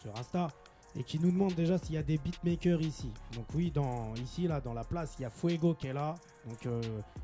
[0.00, 0.48] sur Insta
[0.96, 3.10] et qui nous demande déjà s'il y a des beatmakers ici.
[3.34, 6.14] Donc, oui, dans, ici, là, dans la place, il y a Fuego qui est là.
[6.48, 6.80] Donc, euh,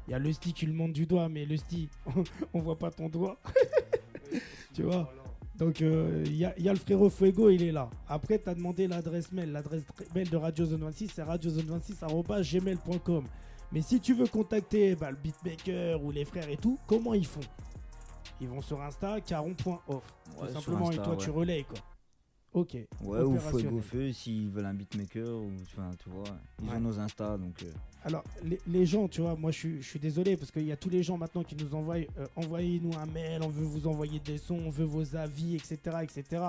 [0.07, 1.89] il y a Lusty qui le montre du doigt, mais Lusty,
[2.55, 3.37] on voit pas ton doigt.
[4.75, 5.13] tu vois?
[5.57, 7.91] Donc, euh, il y, a, il y a le frérot Fuego, il est là.
[8.09, 9.53] Après, tu as demandé l'adresse mail.
[9.53, 9.83] L'adresse
[10.15, 13.25] mail de Radio Zone 26, c'est radiozone26.gmail.com.
[13.73, 17.27] Mais si tu veux contacter bah, le beatmaker ou les frères et tout, comment ils
[17.27, 17.41] font?
[18.41, 20.15] Ils vont sur Insta, caron.off.
[20.41, 21.17] Ouais, tout simplement, et toi, ouais.
[21.17, 21.79] tu relais, quoi.
[22.55, 22.77] Ok.
[23.03, 23.37] Ouais, ou.
[23.39, 26.25] Fuego Feu s'ils veulent un beatmaker ou enfin, tu vois.
[26.63, 26.77] Ils Ouais.
[26.77, 27.63] ont nos Insta donc.
[27.63, 27.71] euh,
[28.05, 30.73] Alors, les, les gens, tu vois, moi, je suis, je suis désolé parce qu'il y
[30.73, 33.87] a tous les gens maintenant qui nous envoient euh, envoyez-nous un mail, on veut vous
[33.87, 35.79] envoyer des sons, on veut vos avis, etc.
[36.03, 36.43] etc.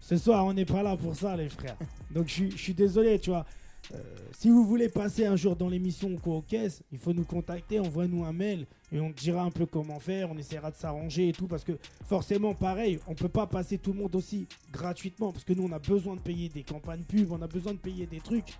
[0.00, 1.76] Ce soir, on n'est pas là pour ça, les frères.
[2.14, 3.46] Donc, je suis- je suis désolé, tu vois.
[3.94, 3.98] Euh,
[4.38, 7.24] si vous voulez passer un jour dans l'émission ou quoi aux caisses, il faut nous
[7.24, 10.76] contacter, envoie-nous un mail et on te dira un peu comment faire, on essaiera de
[10.76, 14.48] s'arranger et tout parce que forcément pareil, on peut pas passer tout le monde aussi
[14.72, 17.72] gratuitement parce que nous on a besoin de payer des campagnes pub, on a besoin
[17.72, 18.58] de payer des trucs.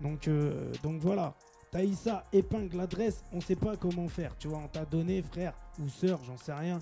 [0.00, 1.34] Donc euh, donc voilà.
[1.70, 5.88] Taïsa épingle l'adresse, on sait pas comment faire, tu vois, on t'a donné frère ou
[5.88, 6.80] sœur, j'en sais rien.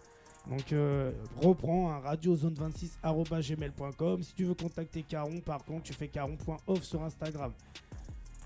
[0.48, 4.22] Donc euh, reprends un radiozone26@gmail.com.
[4.22, 7.52] Si tu veux contacter Caron, par contre, tu fais caron.off sur Instagram.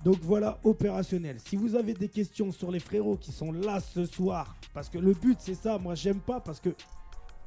[0.05, 1.37] Donc voilà, opérationnel.
[1.39, 4.99] Si vous avez des questions sur les frérots qui sont là ce soir, parce que
[4.99, 6.71] le but c'est ça, moi j'aime pas parce que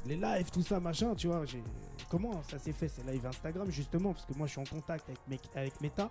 [0.06, 1.64] les lives, tout ça, machin, tu vois, j'ai-
[2.10, 5.04] comment ça s'est fait ces lives Instagram justement, parce que moi je suis en contact
[5.10, 6.10] avec, mes- avec Meta,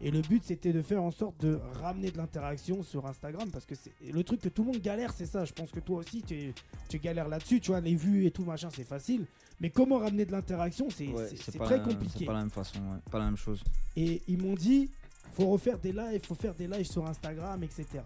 [0.00, 3.64] et le but c'était de faire en sorte de ramener de l'interaction sur Instagram, parce
[3.64, 5.98] que c'est le truc que tout le monde galère, c'est ça, je pense que toi
[5.98, 6.52] aussi tu,
[6.90, 9.24] tu galères là-dessus, tu vois, les vues et tout, machin, c'est facile,
[9.60, 11.28] mais comment ramener de l'interaction, c'est ouais,
[11.58, 12.18] très la- compliqué.
[12.18, 13.62] C'est pas la même façon, ouais, pas la même chose.
[13.96, 14.90] Et ils m'ont dit,
[15.32, 18.02] faut refaire des lives, faut faire des lives sur Instagram, etc.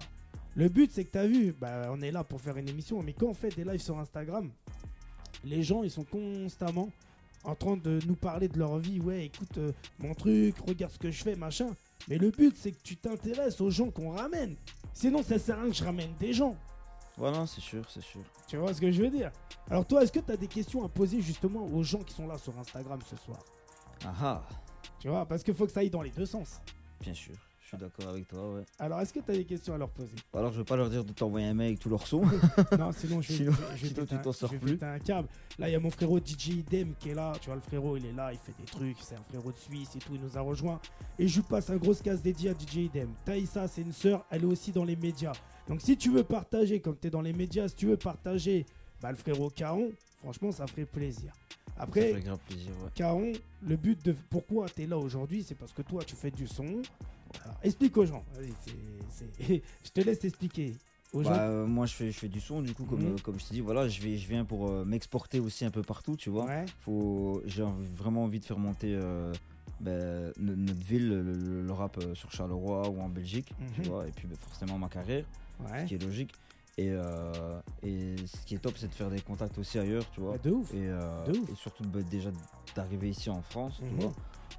[0.57, 3.03] Le but, c'est que tu as vu, bah, on est là pour faire une émission,
[3.03, 4.51] mais quand on fait des lives sur Instagram,
[5.45, 6.91] les gens, ils sont constamment
[7.45, 9.01] en train de nous parler de leur vie.
[9.01, 11.71] Ouais, écoute, euh, mon truc, regarde ce que je fais, machin.
[12.09, 14.57] Mais le but, c'est que tu t'intéresses aux gens qu'on ramène.
[14.93, 16.57] Sinon, ça sert à rien que je ramène des gens.
[17.17, 18.23] Ouais, non, c'est sûr, c'est sûr.
[18.47, 19.31] Tu vois ce que je veux dire?
[19.71, 22.27] Alors toi, est-ce que tu as des questions à poser justement aux gens qui sont
[22.27, 23.39] là sur Instagram ce soir?
[24.05, 24.43] Ah ah,
[24.99, 26.61] Tu vois, parce qu'il faut que ça aille dans les deux sens.
[27.01, 28.63] Bien sûr, je suis d'accord avec toi, ouais.
[28.79, 30.11] Alors, est-ce que tu as des questions à leur poser?
[30.35, 32.23] Alors, je vais pas leur dire de t'envoyer un mail avec tous leurs sons.
[32.79, 34.87] Non, sinon je vais, Sinon- je je tu t'en sors je vais plus.
[34.87, 35.29] un câble.
[35.59, 37.33] Là, il y a mon frérot DJ Idem qui est là.
[37.41, 38.97] Tu vois, le frérot, il est là, il fait des trucs.
[39.01, 40.15] C'est un frérot de Suisse et tout.
[40.15, 40.81] Il nous a rejoint.
[41.19, 43.11] Et je lui passe un gros casse dédié à DJ Idem.
[43.25, 44.25] Taïsa, c'est une sœur.
[44.31, 45.33] Elle est aussi dans les médias.
[45.69, 48.67] Donc, si tu veux partager, comme tu es dans les médias, si tu veux partager
[49.01, 51.33] bah, le frérot Caron, franchement, ça ferait plaisir.
[51.81, 52.91] Ça Après, fait grave plaisir, ouais.
[52.95, 56.31] Caron, le but de pourquoi tu es là aujourd'hui, c'est parce que toi, tu fais
[56.31, 56.83] du son.
[57.43, 58.23] Alors, explique aux gens.
[59.49, 60.75] Je te laisse expliquer.
[61.13, 61.31] Aux gens.
[61.31, 63.13] Bah, euh, moi, je fais, je fais du son, du coup, comme, Mhm.
[63.15, 65.71] euh, comme je t'ai dit, voilà, je, vais, je viens pour euh, m'exporter aussi un
[65.71, 66.45] peu partout, tu vois.
[66.45, 66.67] Ouais.
[66.81, 67.65] Faut, j'ai
[67.97, 69.33] vraiment envie de faire monter euh,
[69.81, 73.81] ben, no- notre ville, le, le- le rap euh, sur Charleroi ou en Belgique, tu
[73.81, 73.87] Mhm.
[73.89, 75.25] vois, et puis ben, forcément ma carrière,
[75.61, 75.81] Ouais.
[75.81, 76.33] ce qui est logique.
[76.79, 80.21] Et, euh, et ce qui est top, c'est de faire des contacts aussi ailleurs, tu
[80.21, 80.33] vois.
[80.33, 80.73] Bah, de ouf.
[80.73, 81.51] Et, euh, De ouf.
[81.51, 82.31] et surtout ben, déjà
[82.75, 83.89] d'arriver ici en France, Mhm.
[83.89, 84.13] tu vois.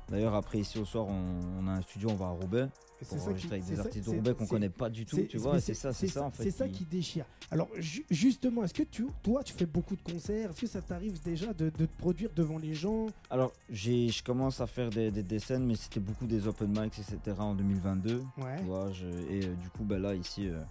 [0.09, 2.67] D'ailleurs, après, ici au soir, on, on a un studio, on va à Roubaix
[3.07, 5.57] pour enregistrer avec des ça- artistes de Roubaix qu'on connaît pas du tout, tu vois.
[5.57, 6.43] et C'est ça, c'est ça en fait.
[6.43, 7.25] C'est ça qui déchire.
[7.49, 10.51] Alors ju- justement, est-ce que tu, toi, tu fais beaucoup de concerts?
[10.51, 13.07] Est-ce que ça t'arrive déjà de, de te produire devant les gens?
[13.29, 16.67] Alors, j'ai, je commence à faire des, des, des scènes, mais c'était beaucoup des open
[16.69, 17.17] mics, etc.
[17.39, 18.21] en 2022.
[18.37, 18.57] Ouais.
[18.59, 20.61] Tu vois, je- et euh, du coup, bah, là, ici, euh,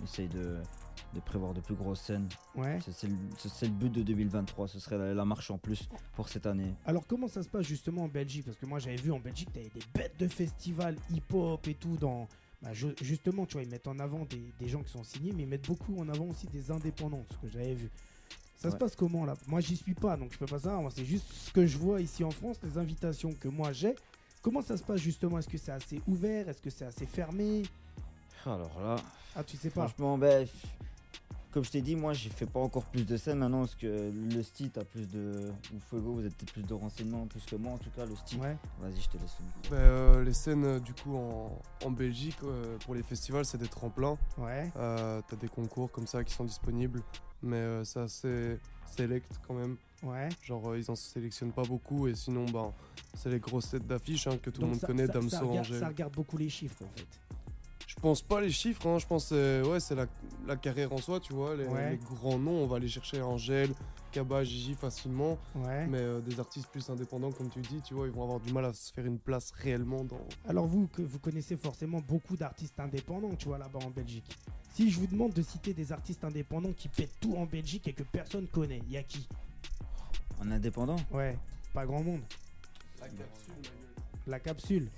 [0.00, 0.56] on essaye de,
[1.14, 2.28] de prévoir de plus grosses scènes.
[2.54, 2.78] Ouais.
[2.90, 6.74] C'est, le, but de 2023, ce serait la, la marche en plus pour cette année.
[6.86, 8.44] Alors comment ça se passe justement en Belgique?
[8.46, 11.96] Parce que moi j'avais vu en Belgique, t'avais des bêtes de festivals hip-hop et tout
[11.96, 12.28] dans.
[12.62, 15.32] bah, je- justement, tu vois, ils mettent en avant des, des gens qui sont signés,
[15.34, 17.90] mais ils mettent beaucoup en avant aussi des indépendants, ce que j'avais vu.
[18.56, 19.34] Ça se passe comment là?
[19.46, 20.92] Moi j'y suis pas, donc je peux pas savoir.
[20.92, 23.94] C'est juste ce que je vois ici en France, les invitations que moi j'ai.
[24.42, 25.38] Comment ça se passe justement?
[25.38, 26.48] Est-ce que c'est assez ouvert?
[26.48, 27.62] Est-ce que c'est assez fermé?
[28.46, 28.96] Alors là,
[29.36, 29.86] Ah, tu sais pas.
[29.86, 30.46] franchement, ben,
[31.50, 34.10] comme je t'ai dit, moi, j'ai fait pas encore plus de scènes maintenant parce que
[34.12, 35.50] le style a plus de.
[35.74, 38.14] Ou Fuego, vous avez peut-être plus de renseignements plus que moi en tout cas, le
[38.16, 38.40] style.
[38.40, 38.56] Ouais.
[38.80, 39.70] Vas-y, je te laisse le.
[39.70, 43.58] Bah, euh, les scènes euh, du coup en, en Belgique euh, pour les festivals c'est
[43.58, 44.16] des tremplins.
[44.38, 44.70] Ouais.
[44.76, 47.02] Euh, T'as des concours comme ça qui sont disponibles,
[47.42, 48.58] mais euh, c'est assez
[48.96, 49.76] select quand même.
[50.02, 50.28] Ouais.
[50.42, 52.72] Genre euh, ils en sélectionnent pas beaucoup et sinon ben
[53.14, 55.36] c'est les grosses têtes d'affiche hein, que tout le monde ça- connaît, ça- ça Damso,
[55.48, 55.80] regarde, Angèle.
[55.80, 57.06] ça regarde beaucoup les chiffres en fait.
[58.00, 60.06] Je pense pas les chiffres, hein, je pense euh, ouais c'est la
[60.46, 61.54] la carrière en soi, tu vois.
[61.54, 61.90] Les, Ouais.
[61.90, 63.74] les grands noms, on va aller chercher Angèle,
[64.10, 65.36] Kaba, Gigi facilement.
[65.54, 65.86] Ouais.
[65.86, 68.54] Mais euh, des artistes plus indépendants, comme tu dis, tu vois, ils vont avoir du
[68.54, 70.18] mal à se faire une place réellement dans.
[70.48, 74.34] Alors vous, que vous connaissez forcément beaucoup d'artistes indépendants, tu vois, là-bas en Belgique.
[74.72, 77.92] Si je vous demande de citer des artistes indépendants qui pètent tout en Belgique et
[77.92, 79.28] que personne connaît, il y a qui?
[80.40, 80.96] En indépendant?
[81.12, 81.36] Ouais,
[81.74, 82.22] pas grand monde.
[82.98, 83.54] La capsule.
[84.26, 84.88] la capsule.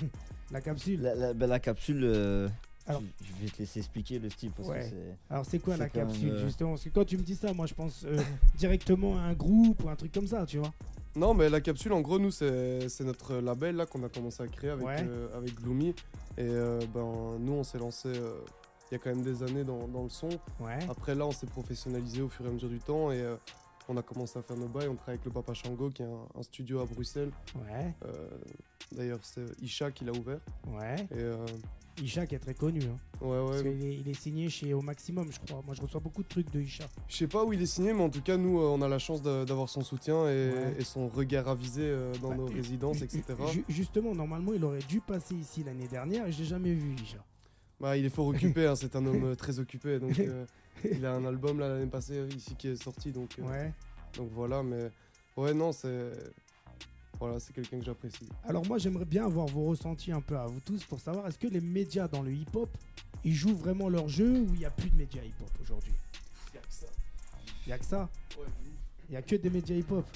[0.50, 2.48] La, la- ben, la capsule, euh,
[2.86, 4.80] Alors- je, je vais te laisser expliquer le style parce Ouais.
[4.80, 5.16] que c'est.
[5.32, 6.70] Alors c'est quoi C'est la quand même, capsule euh, justement?
[6.70, 8.18] Parce que quand tu me dis ça, moi je pense euh,
[8.58, 10.72] directement à un groupe ou un truc comme ça, tu vois.
[11.16, 14.42] Non, mais la capsule, en gros, nous, c'est c'est notre label là qu'on a commencé
[14.42, 14.96] à créer avec, Ouais.
[15.00, 15.88] euh, avec Gloomy.
[15.88, 15.94] Et
[16.42, 18.40] euh, ben, nous, on s'est lancé euh,
[18.90, 20.28] il y a quand même des années dans, dans le son.
[20.60, 20.78] Ouais.
[20.88, 23.36] Après, là, on s'est professionnalisé au fur et à mesure du temps et euh,
[23.90, 24.88] on a commencé à faire nos bails.
[24.88, 27.30] On travaille avec le Papa Shango, qui est un, un studio à Bruxelles.
[27.56, 27.94] Ouais.
[28.06, 28.28] Euh,
[28.92, 30.40] D'ailleurs, c'est Isha qui l'a ouvert.
[30.68, 30.96] Ouais.
[31.12, 31.36] Et euh,
[32.02, 32.80] Isha qui est très connu.
[32.82, 32.98] Hein.
[33.24, 33.66] ouais, ouais.
[33.68, 35.62] est, il est signé chez Au Maximum, je crois.
[35.64, 36.84] Moi je reçois beaucoup de trucs de Isha.
[37.08, 38.88] Je sais pas où il est signé, mais en tout cas, nous, euh, on a
[38.88, 40.74] la chance d'avoir son soutien et, Ouais.
[40.78, 43.22] et son regard avisé dans Bah, nos résidences, etc.
[43.52, 46.94] ju- justement, normalement, il aurait dû passer ici l'année dernière et je l'ai jamais vu,
[46.94, 47.18] Isha.
[47.80, 49.98] Bah, il est fort occupé, hein, c'est un homme très occupé.
[49.98, 50.44] Donc, euh,
[50.92, 53.12] il a un album là, l'année passée ici qui est sorti.
[53.12, 53.72] Donc, euh, Ouais.
[54.16, 54.90] donc voilà, mais
[55.36, 56.12] ouais, non, c'est.
[57.18, 58.26] Voilà, c'est quelqu'un que j'apprécie.
[58.44, 61.38] Alors moi j'aimerais bien avoir vos ressentis un peu à vous tous pour savoir est-ce
[61.38, 62.70] que les médias dans le hip-hop
[63.24, 65.92] ils jouent vraiment leur jeu ou il n'y a plus de médias hip-hop aujourd'hui?
[66.48, 66.86] Il n'y a que ça.
[67.66, 68.08] Il n'y a que ça?
[69.08, 70.06] Il n'y a que des médias hip-hop?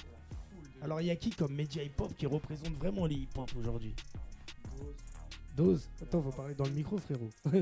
[0.80, 3.94] Alors il y a qui comme médias hip-hop qui représente vraiment les hip-hop aujourd'hui?
[5.54, 7.28] Dose Attends, faut parler dans le micro frérot.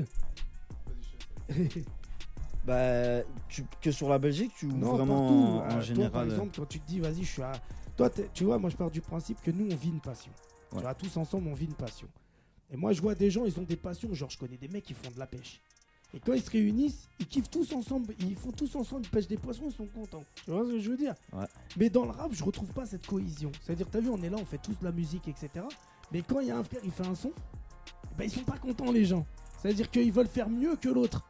[2.65, 5.33] Bah, tu- que sur la Belgique, tu non, vraiment partout.
[5.33, 7.51] en Euh, toi, général par euh, exemple, quand tu te dis vas-y, je suis à...
[7.97, 10.31] Toi, tu vois, moi je pars du principe que nous on vit une passion.
[10.71, 12.07] Tu vois, tous ensemble on vit une passion.
[12.71, 14.85] Et moi je vois des gens, ils ont des passions, genre je connais des mecs
[14.85, 15.61] qui font de la pêche.
[16.15, 19.27] Et quand ils se réunissent, ils kiffent tous ensemble, ils font tous ensemble, ils pêchent
[19.27, 20.23] des poissons, ils sont contents.
[20.45, 21.15] Tu vois ce que je veux dire?
[21.33, 21.45] Ouais.
[21.75, 23.51] Mais dans le rap, je retrouve pas cette cohésion.
[23.61, 25.49] C'est-à-dire, t'as vu, on est là, on fait tous de la musique, etc.
[26.11, 27.31] Mais quand il y a un frère, il fait un son,
[28.11, 29.25] eh ben, ils sont pas contents les gens.
[29.59, 31.23] C'est-à-dire qu'ils veulent faire mieux que l'autre.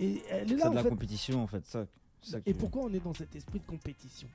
[0.00, 0.88] Et elle est c'est de la fait.
[0.88, 1.64] compétition en fait.
[1.66, 1.86] Ça,
[2.22, 4.28] ça Et pourquoi on est dans cet esprit de compétition?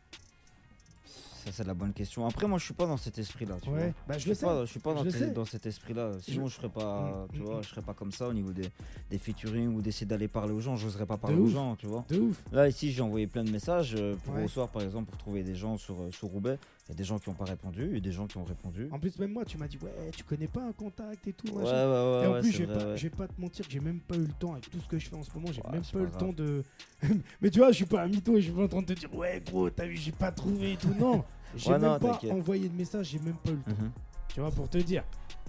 [1.46, 2.28] Ça, c'est la bonne question.
[2.28, 3.56] Après, moi, je suis pas dans cet esprit-là.
[3.64, 3.94] tu Ouais, vois.
[4.10, 4.46] bah je Je le suis sais.
[4.46, 5.10] pas, je suis pas dans, Je
[5.50, 6.12] cet esprit-là.
[6.22, 7.64] Sinon, je, serais pas, Mm, tu mm, vois, mm.
[7.64, 8.70] je serais pas comme ça au niveau des,
[9.10, 10.76] des featuring ou d'essayer d'aller parler aux gens.
[10.76, 11.54] J'oserais pas parler De aux ouf.
[11.54, 12.04] gens, tu vois.
[12.10, 12.44] De ouf.
[12.52, 14.44] Là, ici, j'ai envoyé plein de messages euh, pour Ouais.
[14.44, 16.60] au soir, par exemple, pour trouver des gens sur, euh, sur Roubaix.
[16.90, 18.90] Il y a des gens qui n'ont pas répondu et des gens qui ont répondu.
[18.92, 21.48] En plus, même moi, tu m'as dit, ouais, tu connais pas un contact et tout.
[21.54, 22.22] Ouais, ouais, ouais.
[22.24, 22.98] et en plus, je vais pas, ouais.
[22.98, 24.88] je vais pas te mentir que j'ai même pas eu le temps avec tout ce
[24.88, 25.52] que je fais en ce moment.
[25.52, 26.64] J'ai même pas eu le temps de.
[27.42, 28.88] Mais tu vois, je suis pas un mytho et je suis pas en train de
[28.92, 30.92] te dire, ouais, gros, t'as vu, j'ai pas trouvé et tout.
[31.00, 31.24] Non,
[31.56, 33.82] j'ai même non, pas envoyé de message, j'ai même pas eu le temps.
[33.84, 33.92] Mhm.
[34.34, 35.04] Tu vois, pour te dire.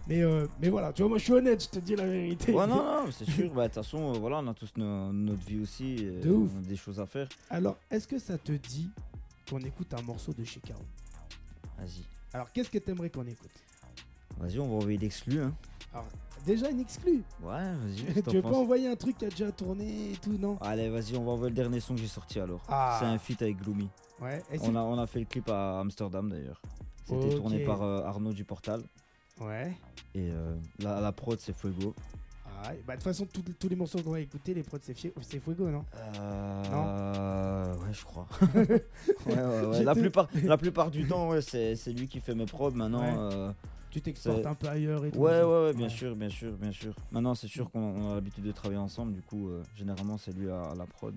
[0.09, 2.53] Mais, euh, mais voilà, tu vois, moi, je suis honnête, je te dis la vérité.
[2.53, 3.51] Ouais, non, non, c'est sûr.
[3.55, 5.97] Bah, De toute façon, euh, voilà, on a tous nos- notre vie aussi.
[6.01, 6.51] euh, De ouf.
[6.55, 7.29] on a des choses à faire.
[7.49, 8.91] Alors, est-ce que ça te dit
[9.49, 10.83] qu'on écoute un morceau de chez Caro
[11.81, 12.05] Vas-y.
[12.33, 13.51] Alors, qu'est-ce que t'aimerais qu'on écoute?
[14.39, 15.41] Vas-y, on va envoyer l'exclu.
[15.41, 15.53] Hein.
[15.93, 16.07] Alors,
[16.47, 17.23] déjà une exclue?
[17.43, 18.23] Ouais, vas-y.
[18.29, 20.57] tu veux pas envoyer un truc qui a déjà tourné et tout, non?
[20.61, 22.63] Allez, vas-y, on va envoyer le dernier son que j'ai sorti alors.
[22.69, 22.97] Ah.
[23.01, 23.89] C'est un feat avec Gloomy.
[24.21, 26.61] Ouais, et On a, on a fait le clip à Amsterdam d'ailleurs.
[27.07, 28.83] C'était tourné par euh, Arnaud du Portal.
[29.41, 29.73] Ouais.
[30.15, 31.95] Et euh, la, la prod, c'est Fuego.
[32.63, 35.41] Ah, bah, de toute façon, tous- tous les morceaux qu'on va écouter, les prods, c'est
[35.41, 35.85] Fuego, non?
[36.21, 38.27] Euh, ouais, je crois.
[38.55, 38.83] ouais,
[39.27, 39.85] ouais, ouais.
[39.85, 42.71] La, plupart, la plupart du temps, ouais, c'est c'est lui qui fait mes prods.
[42.73, 43.53] Maintenant, euh,
[43.91, 45.19] Tu t'exportes un peu ailleurs et tout.
[45.19, 46.95] Ouais, ouais, ouais, bien sûr, bien sûr, bien sûr.
[47.11, 49.13] Maintenant, c'est sûr qu'on on a l'habitude de travailler ensemble.
[49.15, 51.15] Du coup, euh, généralement, c'est lui à, à la prod.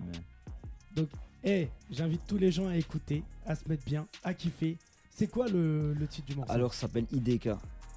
[0.96, 1.04] Mais...
[1.44, 4.78] Eh, j'invite tous les gens à écouter, à se mettre bien, à kiffer.
[5.10, 6.52] C'est quoi le, le titre du morceau?
[6.54, 7.50] Alors, ça s'appelle IDK.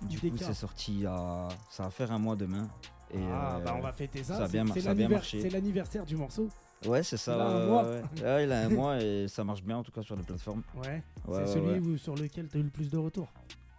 [0.02, 1.48] Du coup, c'est sorti à.
[1.70, 2.68] Ça va faire un mois demain.
[3.14, 4.36] Et, Ah, euh, bah on va fêter ça.
[4.36, 6.48] ça c'est- l'anniversaire du morceau.
[6.86, 7.34] Ouais, c'est ça.
[7.34, 7.82] Il a un mois.
[7.84, 7.88] ouais,
[8.18, 8.22] ouais.
[8.22, 10.62] Ouais, il a un mois et ça marche bien, en tout cas, sur les plateformes.
[10.76, 11.02] Ouais.
[11.26, 13.32] Ouais, c'est celui où- sur lequel tu as eu le plus de retours.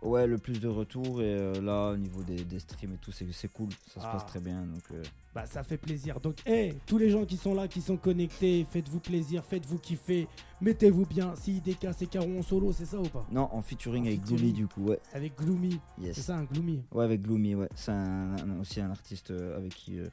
[0.03, 1.21] Ouais, le plus de retours.
[1.21, 3.69] Et euh, là, au niveau des, des streams et tout, c'est cool.
[3.93, 4.11] Ça se Ah.
[4.13, 4.61] passe très bien.
[4.61, 5.01] Donc, euh,
[5.33, 6.19] Bah ça fait plaisir.
[6.19, 10.27] Donc, eh, tous les gens qui sont là, qui sont connectés, faites-vous plaisir, faites-vous kiffer,
[10.61, 11.35] mettez-vous bien.
[11.35, 13.25] Si IDK, c'est Caro en solo, c'est ça ou pas?
[13.31, 14.39] Non, en featuring En avec featuring.
[14.39, 14.99] Gloomy, du coup, ouais.
[15.13, 15.79] Avec Gloomy.
[16.01, 16.15] Yes.
[16.15, 16.83] C'est ça, un Gloomy.
[16.91, 17.69] Ouais, avec Gloomy, ouais.
[17.75, 20.09] C'est un, un- aussi un artiste euh, avec qui, euh,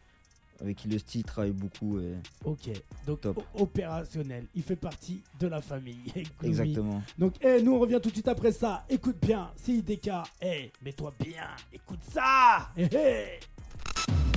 [0.61, 1.99] avec qui le style travaille beaucoup.
[2.01, 2.15] Et...
[2.45, 2.71] Ok.
[3.07, 3.43] Donc, Top.
[3.55, 4.47] opérationnel.
[4.55, 6.13] Il fait partie de la famille.
[6.43, 7.03] Exactement.
[7.19, 8.85] Donc, eh, nous, on revient tout de suite après ça.
[8.89, 10.11] Écoute bien, c'est IDK.
[10.43, 11.49] Eh, mets-toi bien.
[11.73, 12.71] Écoute ça.
[12.77, 13.41] Eh, eh.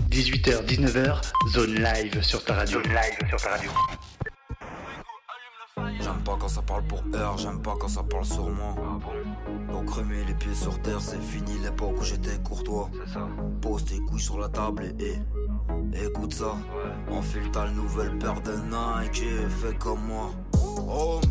[0.09, 1.21] 18h, 19h,
[1.53, 2.81] zone live sur ta radio.
[2.81, 3.69] Zone live sur ta radio.
[5.99, 8.75] J'aime pas quand ça parle pour heure, j'aime pas quand ça parle sur moi.
[9.71, 12.89] Donc remet les pieds sur terre, c'est fini l'époque où j'étais courtois.
[13.61, 15.15] Pose tes couilles sur la table et, et
[15.93, 16.55] Écoute ça,
[17.09, 20.31] enfile ta nouvelle paire de Nike et fais comme moi.
[20.87, 21.21] Home,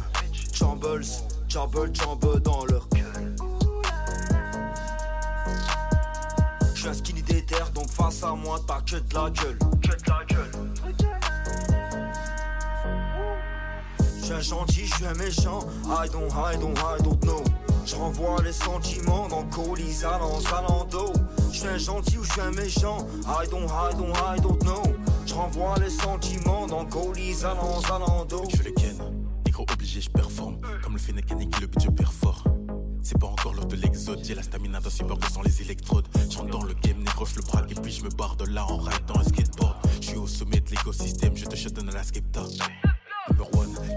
[0.53, 1.05] Chambles,
[1.49, 3.37] Chamble, Chamble dans leur gueule.
[6.75, 9.59] J'suis un skinny déter, donc face à moi t'as que de la gueule.
[9.83, 10.51] Que de la gueule.
[14.21, 15.61] J'suis un gentil, j'suis un méchant.
[15.85, 17.45] I don't, I don't, I don't know.
[17.87, 21.13] Je renvoie les sentiments dans colis allant Zalando.
[21.53, 22.99] Je suis un gentil ou je suis un méchant?
[23.25, 24.83] I don't, I don't, I don't know.
[25.25, 28.43] Je renvoie les sentiments dans colis allant Zalando.
[28.53, 28.99] Je le ken,
[29.47, 30.59] micro obligé, je performe.
[30.83, 32.43] Comme le fait mécanique, le but je perfore.
[33.05, 36.09] C'est pas encore l'heure de l'exode, j'ai la stamina d'un cyborg sans les électrodes.
[36.29, 38.47] Je rentre dans le game, négro, je le braque et puis je me barre de
[38.47, 39.77] là en ride dans un skateboard.
[40.01, 42.43] Je suis au sommet de l'écosystème, je te shut dans la skepta.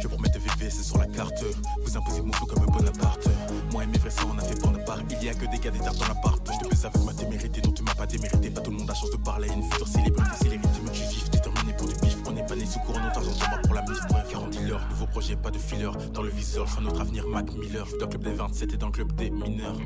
[0.02, 1.44] Je promets de VV, c'est sur la carte.
[1.84, 3.28] Vous imposez mon flow comme Bonaparte.
[3.72, 5.98] Moi et mes vrais on a fait part Il y a que des gars tartes
[5.98, 6.42] dans l'appart.
[6.52, 8.50] Je te baisse avec ma témérité, non tu m'as pas démérité.
[8.50, 9.48] Pas tout le monde a chance de parler.
[9.56, 10.79] Une future célébrité, mais
[12.60, 14.00] né sous courant, notre argent tombe pour la mise.
[14.10, 15.90] Bref, 40 dealers, nouveau projet, pas de filler.
[16.14, 17.86] Dans le viseur, fin notre avenir, Mac Miller.
[17.86, 19.78] Je dans le club des 27 et dans le club des mineurs.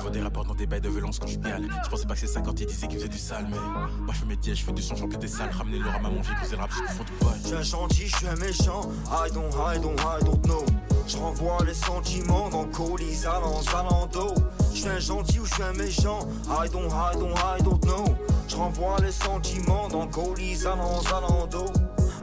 [0.00, 1.68] Vois des rapports dans des bails de violence conjugale.
[1.84, 4.18] Je pensais pas que c'est 50, ils disaient qu'ils faisaient du sale, mais moi je
[4.18, 5.50] fais mes dièses, je fais du son, j'en des salles.
[5.50, 7.40] Ramener leur âme à mon vie, poser le rap jusqu'au fond du bail.
[7.42, 8.80] Je suis un gentil, je suis un méchant.
[9.06, 10.64] I don't, I don't, I don't know.
[11.06, 14.34] Je renvoie les sentiments dans colis allant Zalando.
[14.72, 16.20] Je suis un gentil ou je suis un méchant.
[16.48, 18.04] I don't, I don't, I don't know.
[18.50, 21.66] Je renvoie les sentiments dans colis allant Zalando.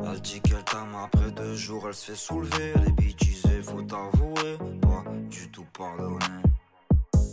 [0.03, 2.73] Elle dit qu'elle t'aime après deux jours, elle se fait soulever.
[2.75, 4.57] Elle est bêtisée, faut t'avouer.
[4.82, 6.43] Pas du tout pardonner.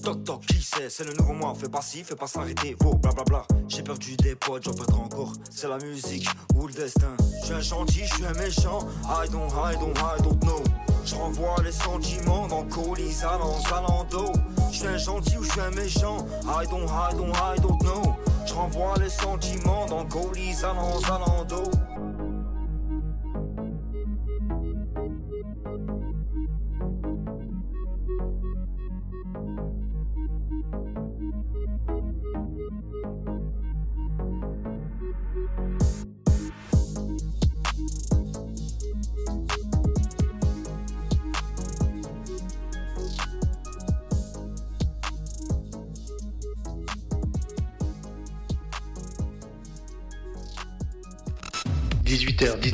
[0.04, 2.94] Toc toc, qui c'est C'est le nouveau moi, fais pas si, fais pas s'arrêter, vos
[2.94, 3.42] blablabla.
[3.66, 5.32] J'ai perdu des potes, j'en perdrai encore.
[5.50, 7.16] C'est la musique ou le destin.
[7.40, 8.78] Je suis un gentil, je suis un méchant.
[9.06, 10.62] I don't, I don't, I don't know.
[11.04, 14.30] Je renvoie les sentiments dans colis allant Zalando.
[14.70, 16.18] Je suis un gentil ou je suis un méchant.
[16.44, 18.16] I don't, I don't, I don't know.
[18.46, 21.70] Je renvoie les sentiments dans colis allant Zalando.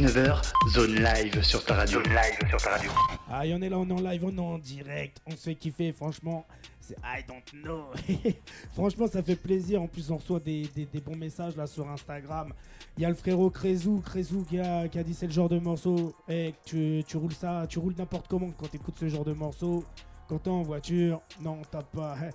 [0.00, 0.40] 19h,
[0.70, 2.02] zone live sur ta radio.
[2.02, 2.90] Zone live sur ta radio.
[3.30, 5.36] Ah, y en est là, on est en live, on est en direct, on se
[5.36, 6.46] fait kiffer, franchement.
[6.80, 7.90] C'est I don't know.
[8.72, 9.82] franchement, ça fait plaisir.
[9.82, 10.70] En plus, on reçoit des,
[11.04, 12.54] bons messages là sur Instagram.
[12.96, 15.50] Il y a le frérot Crezou, Crezou qui a, qui a dit c'est le genre
[15.50, 16.14] de morceau.
[16.30, 19.34] Eh, tu, tu roules ça, tu roules n'importe comment quand tu écoutes ce genre de
[19.34, 19.84] morceau.
[20.30, 22.16] Quand en voiture, non, t'as pas.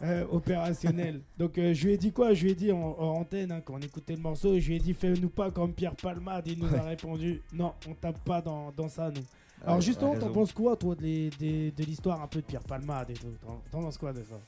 [0.00, 1.22] Euh, opérationnel.
[1.38, 2.32] Donc euh, je lui ai dit quoi?
[2.32, 4.78] Je lui ai dit en, antenne, hein, quand on écoutait le morceau, je lui ai
[4.78, 6.46] dit fais-nous pas comme Pierre Palmade.
[6.46, 9.24] Il nous a répondu non, on tape pas dans, ça, nous.
[9.66, 13.14] Alors justement, t'en penses quoi, toi, de, de l'histoire un peu de Pierre Palmade et
[13.14, 13.34] tout?
[13.72, 14.38] T'en penses quoi de ça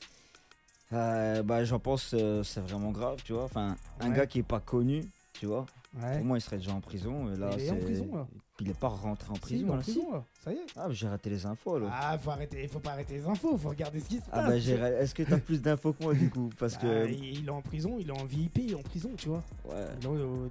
[0.93, 3.43] euh, bah, J'en pense c'est vraiment grave, tu vois.
[3.43, 5.65] Enfin, un gars qui est pas connu, tu vois.
[5.99, 7.29] Pour moi, il serait déjà en prison.
[7.29, 8.25] Et là, il est en prison, là.
[8.61, 9.73] Il est pas rentré en prison.
[9.73, 10.23] en prison, là.
[10.39, 10.65] Ça y est.
[10.75, 11.89] Ah, j'ai raté les infos, là.
[11.91, 14.67] Ah, faut arrêter, faut pas arrêter les infos, faut regarder ce qui se ah, passe.
[14.67, 16.49] Bah, est-ce que t'as plus d'infos que moi, du coup?
[16.59, 17.05] Parce que.
[17.05, 19.43] Bah, il est en prison, il est en VIP en prison, tu vois.
[19.65, 19.85] Ouais.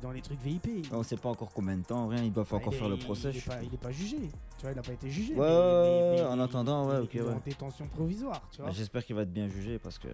[0.03, 0.87] Dans, les trucs VIP.
[0.93, 3.31] On sait pas encore combien de temps, rien, il doit encore faire le procès.
[3.31, 4.17] Il est, pas, il est, pas, jugé,
[4.59, 5.35] tu vois, il a pas été jugé.
[5.35, 7.15] Ouais, en attendant, ouais, ok.
[7.15, 8.71] Il est en détention provisoire, tu vois.
[8.71, 10.09] Bah, j'espère qu'il va être bien jugé parce que.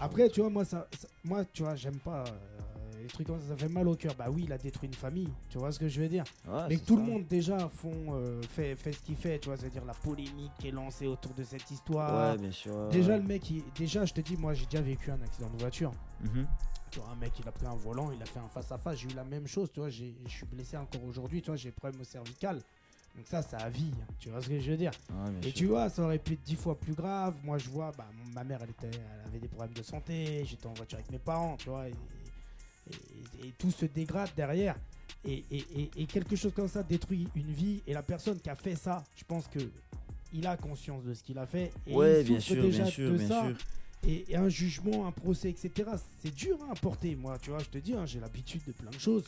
[0.00, 0.88] Après, tu vois, moi, ça,
[1.24, 2.24] moi tu vois, j'aime pas.
[2.24, 2.71] Euh,
[3.12, 4.14] les trucs comme ça, ça fait mal au cœur.
[4.16, 6.24] Bah oui, il a détruit une famille, tu vois ce que je veux dire.
[6.68, 9.84] Mais tout le monde déjà font, euh, fait, fait ce qu'il fait, tu vois, c'est-à-dire
[9.84, 12.32] la polémique qui est lancée autour de cette histoire.
[12.32, 12.88] Ouais, bien sûr.
[12.88, 13.42] Déjà, le mec,
[13.76, 15.92] déjà, je te dis, moi j'ai déjà vécu un accident de voiture.
[16.22, 16.46] Mhm.
[16.90, 18.98] Tu vois, un mec, il a pris un volant, il a fait un face-à-face.
[18.98, 21.70] J'ai eu la même chose, tu vois, je suis blessé encore aujourd'hui, tu vois, j'ai
[21.70, 22.62] problème au cervical.
[23.14, 24.92] Donc ça, ça a vie, tu vois ce que je veux dire.
[25.42, 27.34] et tu vois, ça aurait pu être dix fois plus grave.
[27.44, 30.44] Moi, je vois, bah, ma mère, elle, était, elle avait des problèmes de santé.
[30.46, 31.94] J'étais en voiture avec mes parents, tu vois et,
[33.58, 34.76] tout se dégrade derrière.
[35.24, 37.82] Et, quelque chose comme ça détruit une vie.
[37.86, 39.60] Et la personne qui a fait ça, je pense que
[40.34, 41.72] il a conscience de ce qu'il a fait.
[41.86, 43.48] Et il bien sûr, déjà de ça.
[44.06, 45.90] Et, un jugement, un procès, etc.
[46.18, 47.14] C'est dur hein, à porter.
[47.14, 49.24] Moi, tu vois, je te dis, hein, j'ai l'habitude de plein de choses.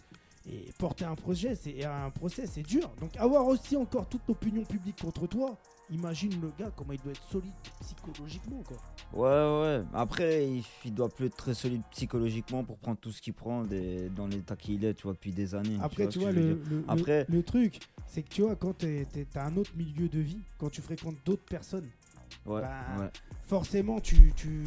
[0.46, 2.90] Et porter un projet, c'est un procès, c'est dur.
[3.00, 5.58] Donc avoir aussi encore toute l'opinion publique contre toi,
[5.90, 8.76] imagine le gars comment il doit être solide psychologiquement quoi.
[9.12, 9.84] Ouais ouais.
[9.92, 10.48] Après
[10.84, 14.56] il, doit plus être très solide psychologiquement pour prendre tout ce qu'il prend dans l'état
[14.56, 15.78] qu'il est, tu vois, depuis des années.
[15.82, 17.26] Après tu vois, le, Après...
[17.28, 20.70] le, truc, c'est que tu vois quand tu as un autre milieu de vie, quand
[20.70, 21.88] tu fréquentes d'autres personnes,
[22.46, 23.10] ouais, bah,
[23.44, 24.64] forcément tu, tu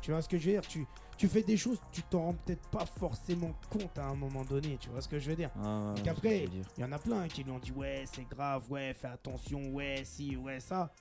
[0.00, 0.86] tu vois ce que je veux dire, tu
[1.16, 4.76] tu fais des choses, tu t'en rends peut-être pas forcément compte à un moment donné,
[4.78, 6.44] tu vois ce que je veux dire Ah, Donc après,
[6.76, 9.60] il y en a plein qui lui ont dit ouais c'est grave, ouais fais attention,
[9.72, 10.92] ouais si, ouais ça.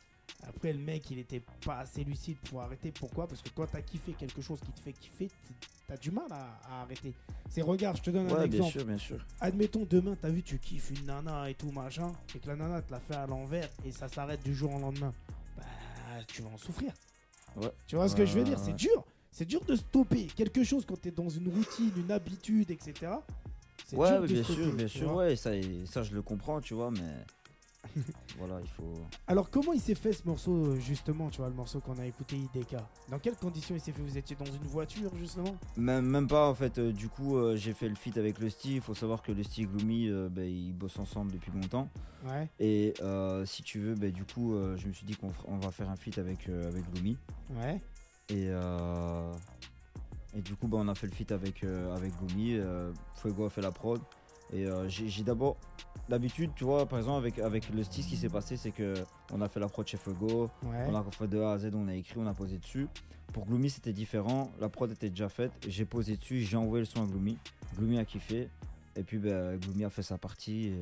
[0.48, 2.92] Après le mec il était pas assez lucide pour arrêter.
[2.92, 3.28] Pourquoi?
[3.28, 5.30] Parce que quand t'as kiffé quelque chose qui te fait kiffer,
[5.88, 7.14] t'as du mal à, à arrêter.
[7.50, 8.72] C'est regarde, je te donne un Ouais, bien exemple.
[8.72, 9.26] sûr, bien sûr.
[9.40, 12.82] Admettons demain t'as vu tu kiffes une nana et tout machin, et que la nana
[12.82, 15.14] te l'a fait à l'envers et ça s'arrête du jour au lendemain.
[15.58, 15.64] Bah
[16.28, 16.92] tu vas en souffrir.
[17.58, 17.72] Ouais.
[17.86, 18.58] Tu vois ce que je veux dire?
[18.58, 19.06] C'est dur.
[19.38, 23.12] C'est dur de stopper quelque chose quand t'es dans une routine, une habitude, etc.
[23.86, 25.52] C'est Ouais, dur ouais, de bien stopper, sûr, bien sûr, ouais, ça,
[25.86, 27.26] ça je le comprends, tu vois, mais
[28.38, 28.94] voilà, il faut.
[29.28, 32.06] Alors comment il s'est fait ce morceau euh, justement, tu vois, le morceau qu'on a
[32.06, 32.78] écouté IDK
[33.10, 34.02] Dans quelles conditions il s'est fait?
[34.02, 35.58] Vous étiez dans une voiture justement?
[35.76, 38.50] Même, même pas en fait, euh, du coup, euh, j'ai fait le feat avec le
[38.50, 38.76] Steve.
[38.76, 41.90] Il faut savoir que le Steve et Gloomy, euh, ben, ils bossent ensemble depuis longtemps.
[42.26, 42.94] Ouais, Et
[43.46, 45.98] si tu veux, ben, du coup, je me suis dit qu'on on va faire un
[45.98, 47.18] feat avec, avec Gloomy.
[47.52, 47.82] ouais,
[48.30, 49.32] Et, euh,
[50.36, 52.56] et du coup, bah, on a fait le feat avec, euh, avec Gloomy.
[52.58, 54.02] Euh, Fuego a fait la prod.
[54.54, 55.58] Et euh, j'ai d'abord.
[56.08, 58.94] D'habitude, tu vois, par exemple, avec, avec le style, ce qui s'est passé, c'est que
[59.34, 60.50] on a fait la prod chez Fuego.
[60.64, 60.86] ouais.
[60.88, 62.88] On a fait de A à Z, on a écrit, on a posé dessus.
[63.34, 64.52] Pour Gloomy, c'était différent.
[64.62, 65.52] La prod était déjà faite.
[65.68, 67.38] J'ai posé dessus, j'ai envoyé le son à Gloomy.
[67.78, 68.50] Gloomy a kiffé.
[68.96, 70.68] Et puis, ben, Gloomy a fait sa partie.
[70.68, 70.80] et,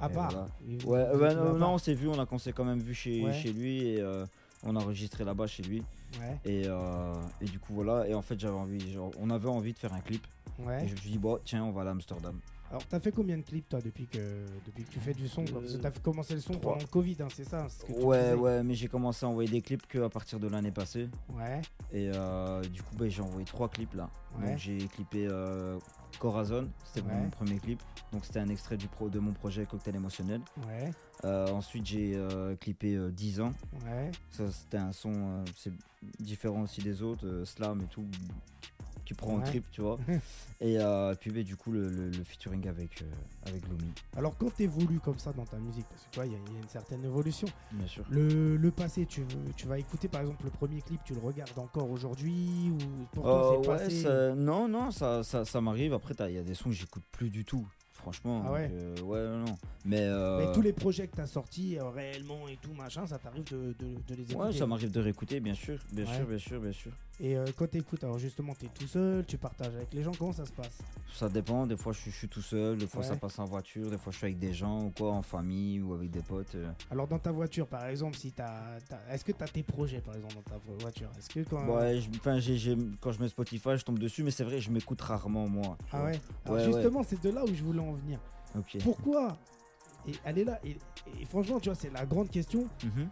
[0.00, 0.30] À et part.
[0.30, 0.46] voilà.
[0.66, 3.22] Il- Ouais, il- non, on s'est vu, on a, on s'est quand même vu chez,
[3.24, 3.32] Ouais.
[3.34, 4.24] chez lui et euh,
[4.66, 5.80] on a enregistré là-bas chez lui.
[5.80, 6.20] part.
[6.28, 8.06] Ouais, Et, euh, et du coup, voilà.
[8.08, 10.26] Et en fait, j'avais envie, genre, on avait envie de faire un clip.
[10.58, 10.84] ouais.
[10.84, 12.38] Et je me suis dit, bon, tiens, on va aller à Amsterdam.
[12.70, 14.18] Alors t'as fait combien de clips toi depuis que
[14.66, 16.54] depuis que tu fais du son quoi Parce que Euh, t'as fait commencé le son
[16.54, 19.24] pendant le Covid, hein, c'est ça ce que tu Ouais, disais ouais, mais j'ai commencé
[19.24, 21.08] à envoyer des clips qu'à partir de l'année passée.
[21.32, 21.62] Ouais,
[21.92, 24.10] Et euh, du coup, ben, j'ai envoyé trois clips là.
[24.38, 24.50] Ouais.
[24.50, 25.78] Donc, j'ai clippé euh,
[26.18, 27.14] Corazon, c'était Ouais.
[27.14, 27.80] mon premier clip.
[28.12, 30.40] Donc, c'était un extrait du pro de mon projet Cocktail émotionnel.
[30.66, 30.90] ouais,
[31.24, 33.52] Euh, ensuite, j'ai euh, clippé euh, 10 ans.
[33.86, 34.10] ouais.
[34.32, 35.72] Ça, c'était un son, euh, c'est
[36.18, 38.04] différent aussi des autres, euh, slam et tout,
[39.06, 39.44] qui prend en Ouais.
[39.44, 39.98] trip, tu vois.
[40.60, 43.06] et euh, puis, ben, du coup, le, le- le featuring avec, euh,
[43.46, 46.32] avec Gloomy, Alors quand t'évolues comme ça dans ta musique, parce que tu vois, il
[46.32, 47.48] y, a- il y a une certaine évolution.
[47.72, 48.04] bien sûr.
[48.10, 51.20] Le, le passé, tu, veux- tu vas écouter par exemple le premier clip, tu le
[51.20, 55.60] regardes encore aujourd'hui ou pour Euh, toi ouais, passé ça- non, non, ça, ça, ça
[55.60, 55.94] m'arrive.
[55.94, 57.66] Après, t'as- il y a des sons que j'écoute plus du tout,
[58.06, 58.42] franchement.
[58.46, 59.58] Ah ouais donc, euh, ouais, non, non.
[59.84, 63.18] Mais, euh, Mais tous les projets que t'as sortis euh, réellement et tout machin, ça
[63.18, 64.36] t'arrive de, de, de les écouter.
[64.36, 66.16] Ouais, ça m'arrive de réécouter, bien sûr, bien Ouais.
[66.16, 66.92] sûr, bien sûr, bien sûr.
[67.18, 70.44] Et quand t'écoutes, alors justement t'es tout seul, tu partages avec les gens, comment ça
[70.44, 70.76] se passe?
[71.14, 73.46] Ça dépend, des fois je suis, je suis tout seul, des fois ça passe en
[73.46, 76.20] voiture, des fois je suis avec des gens ou quoi, en famille ou avec des
[76.20, 76.54] potes.
[76.90, 80.14] Alors dans ta voiture par exemple, si t'as, t'as- est-ce que t'as tes projets par
[80.14, 81.08] exemple dans ta vo- voiture?
[81.18, 84.22] Est-ce que quand Ouais, je- enfin, j'ai- j'ai- quand je mets Spotify, je tombe dessus,
[84.22, 85.78] mais c'est vrai, je m'écoute rarement moi.
[85.92, 86.06] Ah vois.
[86.10, 86.20] ouais.
[86.44, 88.20] Alors Ouais, justement, c'est de là où je voulais en venir.
[88.82, 89.36] Pourquoi
[90.08, 90.58] Et elle est là.
[90.64, 90.76] Et,
[91.20, 92.66] et franchement, tu vois, c'est la grande question.
[92.84, 93.08] Mhm.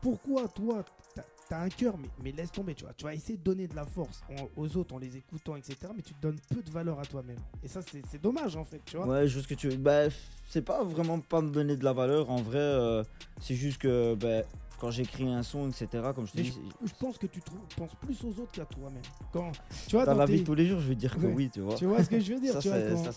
[0.00, 0.82] Pourquoi toi,
[1.14, 2.94] t'as- t'as un cœur, mais, mais laisse tomber, tu vois.
[2.94, 5.76] Tu vas essayer de donner de la force en- aux autres en les écoutant, etc.
[5.94, 7.36] Mais tu te donnes peu de valeur à toi-même.
[7.62, 9.06] Et ça, c'est c'est dommage en fait, tu vois.
[9.06, 9.68] Ouais, juste que tu.
[9.76, 10.04] Bah,
[10.48, 12.30] c'est pas vraiment pas me donner de la valeur.
[12.30, 13.04] En vrai, euh,
[13.40, 14.42] c'est juste que bah,
[14.80, 16.52] quand j'écris un son, etc., comme je te dis,
[16.82, 17.40] je, je pense que tu
[17.76, 19.02] penses plus aux autres qu'à toi-même.
[19.32, 19.52] Quand
[19.86, 21.32] tu vois, dans la tes- vie de tous les jours, je vais dire que Ouais.
[21.34, 21.74] oui, tu vois.
[21.74, 22.70] tu vois ce que je veux dire, ça, c'est-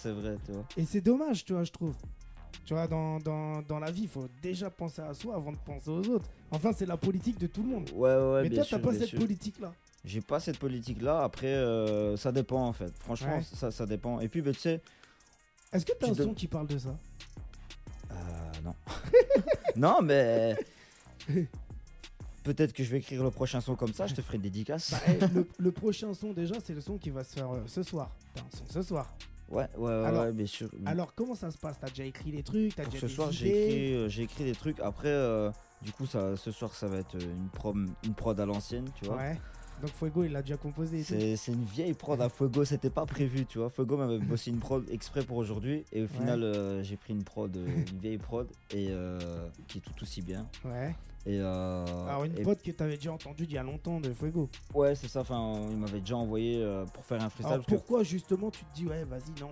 [0.03, 0.65] quand- vrai, tu vois.
[0.77, 1.95] Et c'est dommage, tu vois, je trouve.
[2.65, 5.57] Tu vois, dans, dans, dans la vie, il faut déjà penser à soi avant de
[5.57, 6.29] penser aux autres.
[6.51, 7.89] Enfin, c'est la politique de tout le monde.
[7.93, 9.73] Ouais, ouais, Mais bien toi, t'as pas cette politique-là.
[10.05, 11.23] J'ai pas cette politique-là.
[11.23, 12.91] Après, euh, ça dépend en fait.
[12.99, 13.43] Franchement, Ouais.
[13.53, 14.19] ça, ça dépend.
[14.21, 14.81] Et puis, bah, tu sais,
[15.73, 16.95] Est-ce que t'as un son qui parle de ça?
[18.11, 18.15] Euh,
[18.63, 18.75] non.
[19.75, 20.55] non, mais.
[22.43, 24.91] Peut-être que je vais écrire le prochain son comme ça, je te ferai une dédicace.
[24.91, 27.61] Bah, eh, le, le prochain son, déjà, c'est le son qui va se faire euh,
[27.67, 28.11] ce soir.
[28.33, 29.15] T'as un son ce soir.
[29.49, 30.69] Ouais, ouais, ouais, Alors- ouais, bien sûr.
[30.85, 31.77] Alors, comment ça se passe?
[31.79, 32.75] T'as déjà écrit les trucs?
[32.75, 33.59] T'as Pour déjà ce soir, j'ai idées?
[33.59, 34.79] écrit, euh, j'ai écrit des trucs.
[34.81, 35.51] Après, euh,
[35.81, 39.05] du coup, ça, ce soir, ça va être une, prom, une prod à l'ancienne, tu
[39.05, 39.15] vois.
[39.17, 39.39] Ouais.
[39.83, 41.03] Donc, Fuego, il l'a déjà composé.
[41.03, 43.69] C'est une vieille prod à Fuego, c'était pas prévu, tu vois.
[43.69, 47.25] Fuego m'avait bossé une prod exprès pour aujourd'hui, et au final, euh, j'ai pris une
[47.25, 49.19] prod, euh, une vieille prod, et euh,
[49.67, 50.47] qui est tout aussi bien.
[50.63, 50.95] Ouais.
[51.25, 54.13] Et euh, Alors, une et- pote que t'avais déjà entendue il y a longtemps de
[54.13, 54.49] Fuego.
[54.73, 55.21] Ouais, c'est ça.
[55.21, 57.53] Enfin, il m'avait déjà envoyé euh, pour faire un freestyle.
[57.53, 59.49] Alors, que- pourquoi justement tu te dis, ouais, vas-y, non,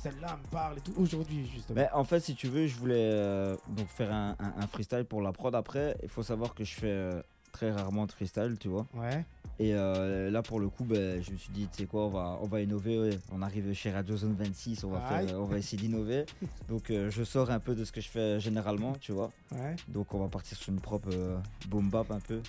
[0.00, 1.80] celle-là me parle et tout, aujourd'hui, justement?
[1.80, 5.04] Mais en fait, si tu veux, je voulais euh, donc faire un, un- un freestyle
[5.04, 5.52] pour la prod.
[5.54, 7.10] Après, il faut savoir que je fais
[7.54, 8.86] très rarement de freestyle, tu vois.
[8.94, 9.24] Ouais.
[9.60, 12.10] Et euh, là, pour le coup, ben, je me suis dit, tu sais quoi, on
[12.10, 12.98] va, on va innover.
[12.98, 13.18] ouais.
[13.32, 15.28] On arrive chez Radio Zone 26, on va, Aïe.
[15.28, 16.26] faire, euh, on va essayer d'innover.
[16.68, 19.30] donc, euh, je sors un peu de ce que je fais généralement, tu vois.
[19.52, 19.76] Ouais.
[19.88, 21.38] Donc, on va partir sur une propre euh,
[21.68, 22.40] boom bap un peu.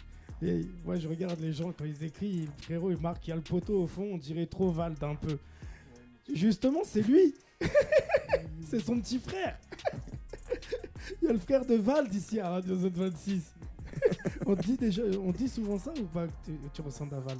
[0.41, 3.35] Et moi, je regarde les gens quand ils écrivent, frérot, il marque, il y a
[3.35, 5.37] le poteau au fond, on dirait trop Vald un peu.
[6.33, 7.35] Justement, c'est lui
[8.67, 9.57] C'est son petit frère
[11.21, 13.53] Il y a le frère de Vald ici à Radio Zone 26.
[14.45, 17.39] On, dit déjà, on dit souvent ça ou pas que tu, tu ressembles à Vald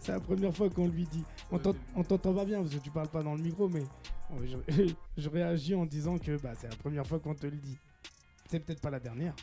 [0.00, 1.24] C'est la première fois qu'on lui dit.
[1.50, 3.82] On t'ent- on t'entend pas bien parce que tu parles pas dans le micro, mais
[4.30, 4.88] bon, je,
[5.18, 7.76] je réagis en disant que bah, c'est la première fois qu'on te le dit.
[8.48, 9.34] C'est peut-être pas la dernière.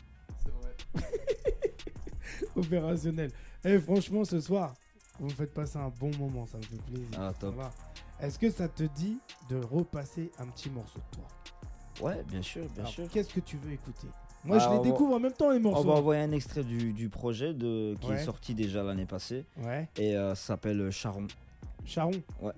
[0.42, 0.74] C'est vrai.
[2.56, 3.30] Opérationnel.
[3.64, 4.74] Et franchement, ce soir,
[5.18, 7.08] vous me faites passer un bon moment, ça me fait plaisir.
[7.18, 7.54] Ah, top.
[7.54, 7.70] Voilà.
[8.20, 11.26] Est-ce que ça te dit de repasser un petit morceau de toi?
[12.08, 13.08] Ouais, bien sûr, bien Alors, sûr.
[13.10, 14.08] Qu'est-ce que tu veux écouter?
[14.44, 15.84] Moi, Bah, je on les va- découvre en même temps, les On morceaux.
[15.88, 18.16] va envoyer un extrait du, du projet de, qui Ouais.
[18.20, 19.44] est sorti déjà l'année passée.
[19.58, 19.88] Ouais.
[19.96, 21.26] Et euh, ça s'appelle Charon.
[21.84, 22.52] Charon Ouais.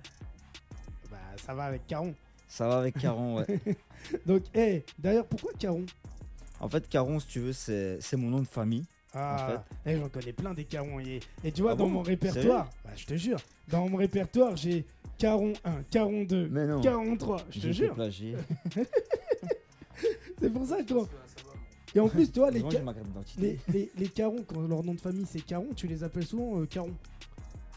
[1.11, 2.15] Bah, ça va avec Caron.
[2.49, 3.47] Ça va avec Caron, ouais.
[4.27, 5.85] Donc, hé, d'ailleurs, pourquoi Caron?
[6.61, 8.85] En fait, Caron, si tu veux, c'est mon nom de famille.
[9.13, 10.99] Ah, eh, j'en connais plein des Carons.
[11.01, 11.91] Et, et tu vois, Ah dans bon?
[11.91, 14.85] mon répertoire, bah, je te jure, dans mon répertoire, j'ai
[15.19, 16.81] Caron 1, Caron 2, Mais non.
[16.81, 17.95] Caron 3, je te jure.
[20.41, 20.95] C'est pour ça que.
[21.95, 22.83] Et en plus, tu vois, les, ca-
[23.39, 26.61] les, les, les Carons, quand leur nom de famille c'est Caron, tu les appelles souvent
[26.61, 26.93] euh, Caron.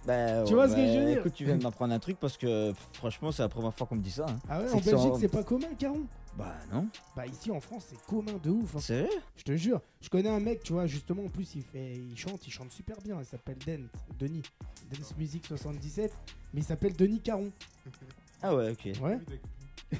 [0.05, 1.93] Bah, Tu ouais, vois ce que bah, je veux dire Écoute, tu viens de m'apprendre
[1.93, 4.25] un truc parce que franchement, c'est la première fois qu'on me dit ça.
[4.29, 4.39] hein.
[4.49, 6.05] Ah ouais, C'est en que c'est en- Belgique, c'est pas commun, Caron
[6.37, 6.87] Bah non.
[7.15, 8.75] Bah, ici en France, c'est commun de ouf.
[8.77, 8.79] hein.
[8.79, 11.93] Sérieux Je te jure, je connais un mec, tu vois, justement, en plus, il fait,
[11.95, 13.17] il chante, il chante super bien.
[13.19, 13.87] Il s'appelle Den,
[14.17, 14.43] Denis,
[14.91, 16.11] Dance Music 77,
[16.53, 17.51] mais il s'appelle Denis Caron.
[18.41, 18.91] Ah ouais, ok.
[19.03, 19.19] Ouais.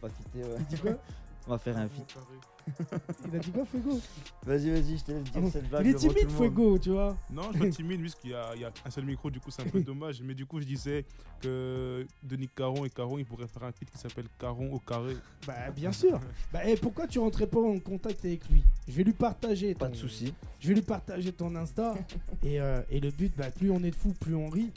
[0.00, 0.56] Pas quitter, ouais.
[0.58, 0.92] Il dit quoi?
[1.46, 2.16] On va faire un feat.
[3.28, 3.98] Il a dit quoi, Fuego
[4.46, 5.84] Vas-y, vas-y, je te laisse Ah dire bon, cette blague.
[5.86, 6.30] Il est timide.
[6.30, 7.16] Fuego, tu vois.
[7.32, 9.40] Non, je suis pas timide puisqu'il y a, il y a un seul micro, du
[9.40, 10.22] coup c'est un peu dommage.
[10.22, 11.04] Mais du coup, je disais
[11.40, 15.16] que Denis Caron et Caron, ils pourraient faire un feat qui s'appelle Caron au carré.
[15.44, 16.20] Bah, bien sûr.
[16.52, 18.62] Bah, et pourquoi tu rentrais pas en contact avec lui?
[18.86, 19.74] Je vais lui partager.
[19.74, 20.32] Pas ton- de soucis.
[20.60, 21.94] Je vais lui partager ton Insta.
[22.44, 24.70] et, euh, et le but, bah, plus on est de fous, plus on rit.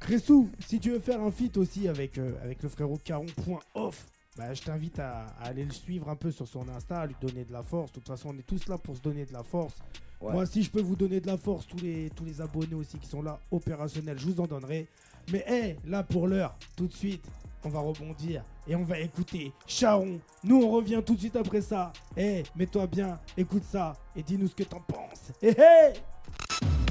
[0.00, 4.06] Cressou, si tu veux faire un feat aussi avec, euh, avec le frérot Caron.off,
[4.36, 7.16] bah, je t'invite à, à aller le suivre un peu sur son Insta, à lui
[7.20, 7.90] donner de la force.
[7.92, 9.74] De toute façon, on est tous là pour se donner de la force.
[10.20, 10.32] Ouais.
[10.32, 12.98] Moi, si je peux vous donner de la force, tous les, tous les abonnés aussi
[12.98, 14.88] qui sont là, opérationnels, je vous en donnerai.
[15.32, 17.24] Mais hé, là pour l'heure, tout de suite,
[17.62, 20.18] on va rebondir et on va écouter Charon.
[20.42, 21.92] Nous, on revient tout de suite après ça.
[22.16, 25.32] Hé, mets-toi bien, écoute ça et dis-nous ce que t'en penses.
[25.42, 25.92] Hé hé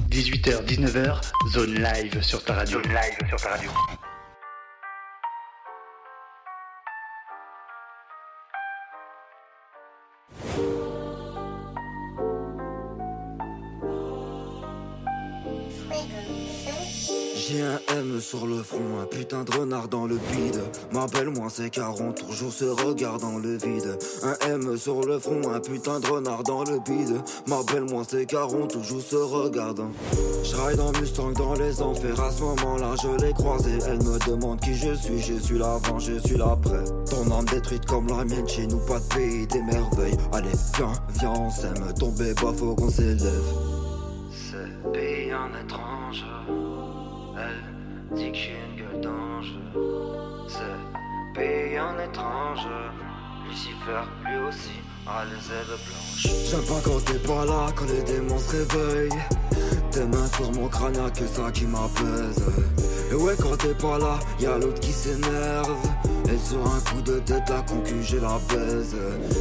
[0.09, 1.21] 18h, 19h,
[1.51, 2.81] zone live sur ta radio.
[2.81, 3.69] Zone live sur ta radio.
[17.89, 20.61] M sur le front, un putain de renard dans le bide.
[20.91, 23.97] M'appelle-moi c'est Caron, toujours ce regard dans le vide.
[24.23, 27.21] Un M sur le front, un putain de renard dans le bide.
[27.47, 29.73] M'appelle-moi c'est Caron, toujours ce regard.
[30.43, 33.79] J'raille dans Mustang dans les enfers, à ce moment-là je l'ai croisée.
[33.87, 36.83] Elle me demande qui je suis, je suis l'avant, je suis l'après.
[37.09, 40.17] Ton âme détruite comme la mienne, chez nous pas de pays des merveilles.
[40.31, 43.53] Allez, viens, viens, on s'aime, tomber bas, faut qu'on s'élève.
[44.31, 46.25] C'est pays en étrange.
[47.35, 47.72] Elle
[48.15, 49.53] dit que j'ai une gueule d'ange.
[50.47, 52.67] C'est pays en étrange.
[53.47, 56.27] Lucifer, lui aussi, a les ailes blanches.
[56.49, 59.21] J'aime pas quand t'es pas là, quand les démons se réveillent.
[59.91, 62.43] Tes mains sur mon crâne, y'a que ça qui m'apaise.
[63.11, 65.87] Et ouais, quand t'es pas là, y'a l'autre qui s'énerve.
[66.25, 68.95] Et sur un coup de tête, la concu, j'ai la baise.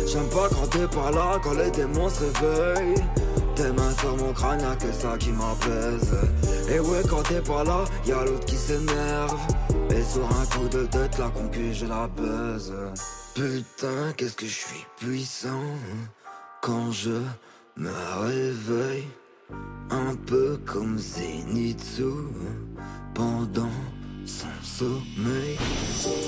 [0.06, 3.02] J'aime pas quand t'es pas là, quand les démons se réveillent.
[3.54, 6.14] Tes mains sur mon crâne, y'a que ça qui m'apaise.
[6.70, 9.38] Et ouais, quand t'es pas là, y'a l'autre qui s'énerve.
[9.90, 12.72] Et sur un coup de tête, la concu, je la baise.
[13.34, 15.64] Putain, qu'est-ce que je suis puissant
[16.62, 17.20] quand je
[17.76, 17.90] me
[18.20, 19.08] réveille.
[19.90, 22.04] Un peu comme Zenitsu
[23.14, 23.68] pendant
[24.26, 25.58] son sommeil.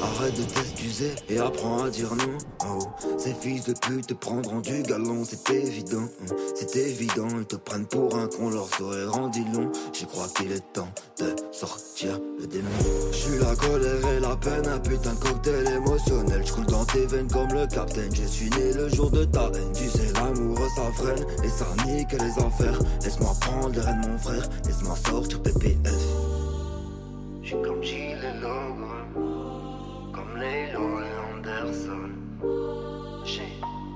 [0.02, 2.38] Arrête de t'excuser et apprends à dire non.
[2.66, 2.78] Oh,
[3.18, 6.06] ces fils de pute te prendront du galon, c'est évident.
[6.54, 9.70] C'est évident, ils te prennent pour un con, leur sourire rendu long.
[9.92, 10.88] Je crois qu'il est temps
[11.18, 12.68] de sortir le démon.
[13.12, 16.42] Je suis la colère et la peine, un putain de cocktail émotionnel.
[16.44, 18.14] Je coule dans tes veines comme le capitaine.
[18.14, 19.72] Je suis né le jour de ta haine.
[19.74, 22.78] Tu sais, l'amour ça freine et ça nique les enfers.
[23.02, 24.48] Laisse-moi prendre les rênes, mon frère.
[24.66, 26.33] Laisse-moi sortir PPF.
[27.44, 29.04] Suis comme Gilles Logre,
[30.14, 32.08] comme Lélo et Anderson.
[33.22, 33.52] J'ai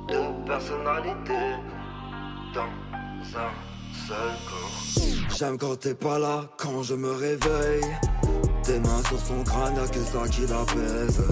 [0.07, 1.57] deux personnalités
[2.55, 2.69] dans
[3.39, 3.51] un
[4.07, 5.35] seul corps.
[5.35, 7.87] J'aime quand t'es pas là, quand je me réveille.
[8.65, 11.23] Tes mains sur son crâne, y'a que ça qui l'apaise.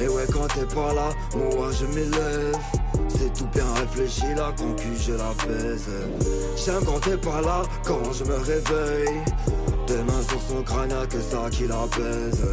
[0.00, 2.56] Et ouais, quand t'es pas là, moi je m'élève.
[3.08, 5.88] C'est tout bien réfléchi, la concu, je la baise.
[6.64, 9.20] J'aime quand t'es pas là, quand je me réveille.
[9.86, 12.44] Tes mains sur son crâne, a que ça qui la pèse.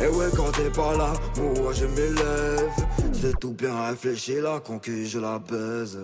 [0.00, 1.14] Et ouais, quand t'es pas là,
[1.60, 2.70] moi je m'élève.
[3.12, 5.98] C'est tout bien réfléchi, la concu, je la baise.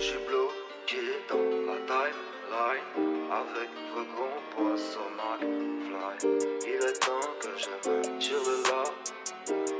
[0.00, 2.82] J'suis bloqué dans la timeline
[3.30, 6.16] avec le grand poisson McFly.
[6.62, 8.82] Il est temps que je me tire là.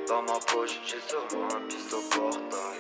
[0.06, 2.75] Dans ma poche, j'ai sûrement un pistolet portable.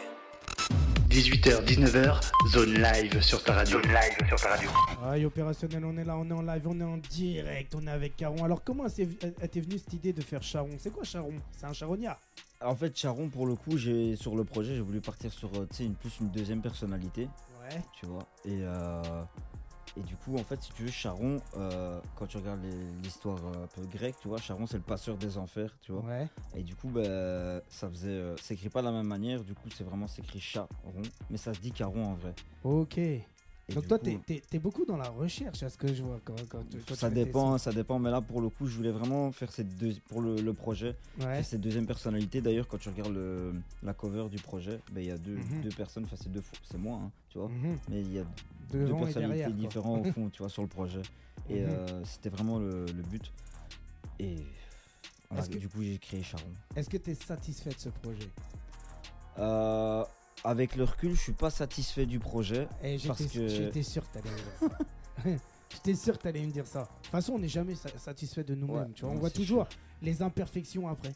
[1.16, 3.80] 18h, 19h, zone live sur ta radio.
[3.80, 4.68] Zone live sur ta radio.
[5.02, 7.90] Aïe, opérationnel, on est là, on est en live, on est en direct, on est
[7.90, 8.44] avec Caron.
[8.44, 10.68] Alors, comment elle t'est venue cette idée de faire Charon?
[10.78, 11.32] C'est quoi Charon?
[11.52, 12.20] C'est un charognard
[12.60, 15.66] En fait, Charon, pour le coup, j'ai sur le projet, j'ai voulu partir sur euh,
[15.70, 17.30] tu sais, une, plus une deuxième personnalité.
[17.62, 17.80] Ouais.
[17.98, 18.28] Tu vois?
[18.44, 19.22] Et, euh,
[19.96, 22.60] et du coup, en fait, si tu veux, Charon, euh, quand tu regardes
[23.02, 26.02] l'histoire euh, un peu grecque, tu vois, Charon, c'est le passeur des enfers, tu vois.
[26.02, 26.28] Ouais.
[26.54, 28.08] Et du coup, bah, ça faisait.
[28.10, 30.68] euh, c'est écrit pas de la même manière, du coup, c'est vraiment c'est écrit Charon,
[31.30, 32.34] mais ça se dit Caron en vrai.
[32.64, 33.00] Ok.
[33.68, 34.16] Et Donc, toi, t'es
[34.48, 36.20] t'es beaucoup dans la recherche, à ce que je vois.
[36.24, 38.76] Quand, quand, tu- quand ça tu dépend, ça dépend, mais là pour le coup, je
[38.76, 41.42] voulais vraiment faire cette deux, pour le, le projet, Ouais.
[41.42, 42.40] cette deuxième personnalité.
[42.40, 45.62] D'ailleurs, quand tu regardes le, la cover du projet, ben, il y a deux, Mhm.
[45.62, 47.78] deux personnes, enfin c'est deux, c'est moi, hein, tu vois, Mhm.
[47.90, 48.24] mais il y a
[48.72, 51.02] Devant deux personnalités derrière, différentes au fond, tu vois, sur le projet.
[51.50, 51.66] Et Mhm.
[51.68, 53.32] euh, c'était vraiment le, le but.
[54.20, 54.36] Et
[55.28, 56.44] voilà, que- du coup, j'ai créé Charon.
[56.76, 58.28] Est-ce que tu es satisfait de ce projet?
[59.40, 60.04] Euh,
[60.44, 62.68] avec le recul, je suis pas satisfait du projet.
[62.82, 63.48] Eh, parce que...
[63.48, 64.78] j'étais sûr que t'allais me dire ça.
[65.72, 66.82] J'étais sûr que t'allais me dire ça.
[66.82, 68.76] De toute façon, on n'est jamais sa- satisfait de nous-mêmes.
[68.76, 69.66] Ouais, tu vois, on non, voit toujours
[70.00, 71.12] les imperfections après.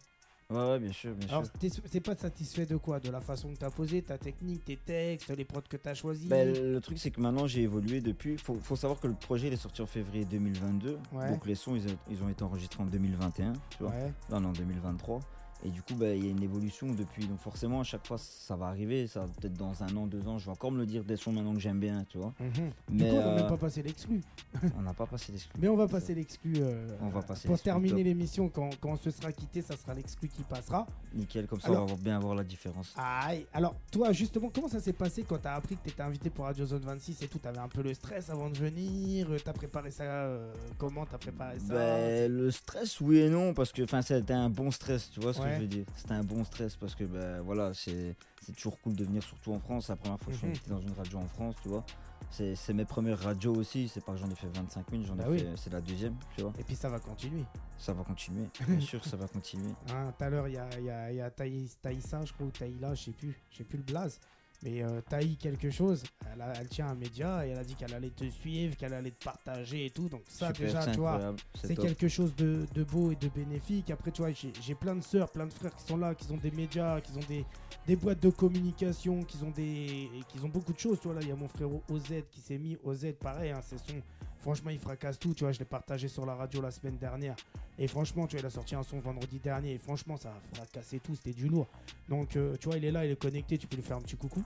[0.50, 1.52] Ouais, ouais, bien sûr, bien Alors, sûr.
[1.60, 2.98] t'es t'es pas satisfait de quoi?
[2.98, 6.28] De la façon que t'as posé, ta technique, tes textes, les prods que t'as choisis?
[6.28, 8.36] Ben, le truc, c'est que maintenant j'ai évolué depuis.
[8.36, 10.98] Faut, faut savoir que le projet il est sorti en février 2022.
[11.12, 11.30] Ouais.
[11.30, 13.52] Donc les sons ils, ont- ils ont été enregistrés en 2021.
[13.70, 13.92] Tu vois.
[13.92, 14.12] Ouais.
[14.28, 15.20] Là on est en 2023.
[15.64, 17.26] Et du coup, ben, il y a une évolution depuis.
[17.26, 19.06] Donc forcément, à chaque fois, ça va arriver.
[19.06, 20.38] Ça peut-être dans un an, deux ans.
[20.38, 22.04] Je vais encore me le dire des sons maintenant que j'aime bien.
[22.08, 22.32] Tu vois.
[22.40, 22.70] Mhm.
[22.90, 24.20] Mais coup, on n'a euh, pas passé l'exclu.
[24.78, 25.60] on n'a pas passé l'exclu.
[25.60, 26.54] Mais on va passer l'exclu.
[26.58, 29.94] euh, On va passer Pour terminer l'émission, quand, quand on se sera quitté, ça sera
[29.94, 30.86] l'exclu qui passera.
[31.14, 32.94] Nickel, comme ça Alors- on va bien voir la différence.
[32.96, 33.46] Aïe.
[33.52, 36.64] Alors, toi, justement, comment ça s'est passé quand t'as appris que t'étais invité pour Radio
[36.64, 37.38] Zone 26 et tout?
[37.38, 39.28] T'avais un peu le stress avant de venir?
[39.44, 41.74] T'as préparé ça euh, Comment t'as préparé ça?
[41.74, 45.32] Ben, le stress, oui et non, parce que enfin, c'était un bon stress, tu vois
[45.50, 45.56] Ouais.
[45.56, 45.84] que je veux dire.
[45.96, 49.52] C'était un bon stress parce que ben, voilà, c'est c'est toujours cool de venir, surtout
[49.52, 49.86] en France.
[49.86, 50.52] C'est la première fois que je suis Mhm.
[50.52, 51.84] invité dans une radio en France, tu vois.
[52.30, 55.14] C'est c'est mes premières radios aussi, c'est pas que j'en ai fait 25 000, j'en
[55.14, 55.38] ai Bah oui.
[55.40, 56.52] fait, c'est la deuxième, tu vois.
[56.58, 57.44] Et puis ça va continuer.
[57.78, 59.72] Ça va continuer, bien sûr, ça va continuer.
[59.92, 62.32] Hein, Tout à l'heure, il y a, y a, il y a Taï- Taïssa, je
[62.32, 63.34] crois, ou Taïla, je sais plus.
[63.50, 64.20] Je sais plus le blaze.
[64.62, 67.74] Mais euh, Taï quelque chose, elle, a- elle tient un média et elle a dit
[67.74, 70.08] qu'elle allait te suivre, qu'elle allait te partager et tout.
[70.10, 71.18] Donc ça Super, déjà, tu vois,
[71.62, 73.90] c'est quelque chose de, de beau et de bénéfique.
[73.90, 76.36] Après, tu vois, j'ai plein de sœurs, plein de frères qui sont là, qui ont
[76.36, 77.44] des médias, qui ont des,
[77.86, 80.98] des boîtes de communication, qui ont des, qui ont beaucoup de choses.
[81.00, 83.60] Tu vois, là, il y a mon frérot OZ qui s'est mis OZ, pareil, hein,
[83.62, 83.94] c'est son.
[84.40, 85.34] Franchement, il fracasse tout.
[85.34, 87.36] Tu vois, je l'ai partagé sur la radio la semaine dernière.
[87.78, 89.74] Et franchement, tu vois, il a sorti un son vendredi dernier.
[89.74, 91.14] Et franchement, ça a fracassé tout.
[91.14, 91.68] C'était du lourd.
[92.08, 93.58] Donc, euh, tu vois, il est là, il est connecté.
[93.58, 94.42] Tu peux lui faire un petit coucou.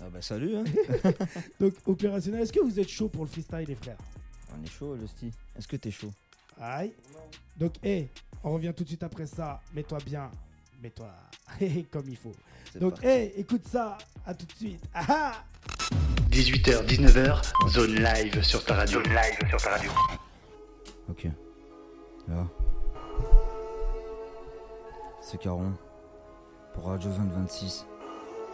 [0.00, 0.64] Ah bah salut, hein.
[1.60, 3.98] Donc, opérationnel, est-ce que vous êtes chaud pour le freestyle, les frères?
[4.56, 5.32] On est chaud, le style.
[5.56, 6.12] Est-ce que t'es chaud?
[6.60, 6.92] Aïe.
[7.56, 8.08] Donc, hé,
[8.44, 9.60] on revient tout de suite après ça.
[9.74, 10.30] Mets-toi bien.
[10.80, 11.12] Mets-toi
[11.90, 12.34] comme il faut.
[12.78, 13.98] Donc, hé, écoute ça.
[14.24, 14.84] À tout de suite.
[14.94, 15.44] Ah ah
[16.38, 19.02] 18h, 19h, zone live sur ta radio.
[19.02, 19.90] Zone live sur ta radio.
[21.10, 21.26] Ok.
[22.28, 22.46] Là.
[25.20, 25.72] C'est Caron.
[26.74, 27.84] Pour Radio Zone 26.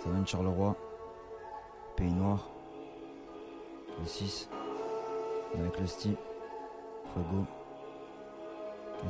[0.02, 0.74] Ça vient de Charleroi.
[1.94, 2.48] Pays Noir.
[4.00, 4.48] Le 6.
[5.58, 6.16] Avec le style.
[7.12, 7.44] Fuego.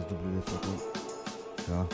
[0.01, 0.69] SW photo.
[1.69, 1.87] Là.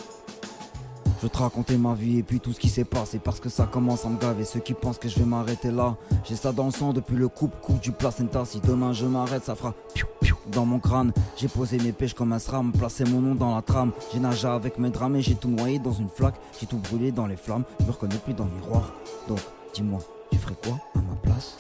[1.23, 3.67] Je te raconter ma vie et puis tout ce qui s'est passé parce que ça
[3.67, 4.45] commence à me gaver.
[4.45, 7.29] Ceux qui pensent que je vais m'arrêter là, j'ai ça dans le sang depuis le
[7.29, 8.47] coupe-coupe du placenta.
[8.47, 11.13] Si demain je m'arrête, ça fera piou piou dans mon crâne.
[11.37, 13.93] J'ai posé mes pêches comme un sram, placé mon nom dans la trame.
[14.13, 16.41] J'ai nagé avec mes drames et j'ai tout noyé dans une flaque.
[16.59, 18.95] J'ai tout brûlé dans les flammes, je me reconnais plus dans le miroir.
[19.29, 19.41] Donc,
[19.75, 20.01] dis-moi,
[20.33, 21.57] tu ferais quoi à ma place?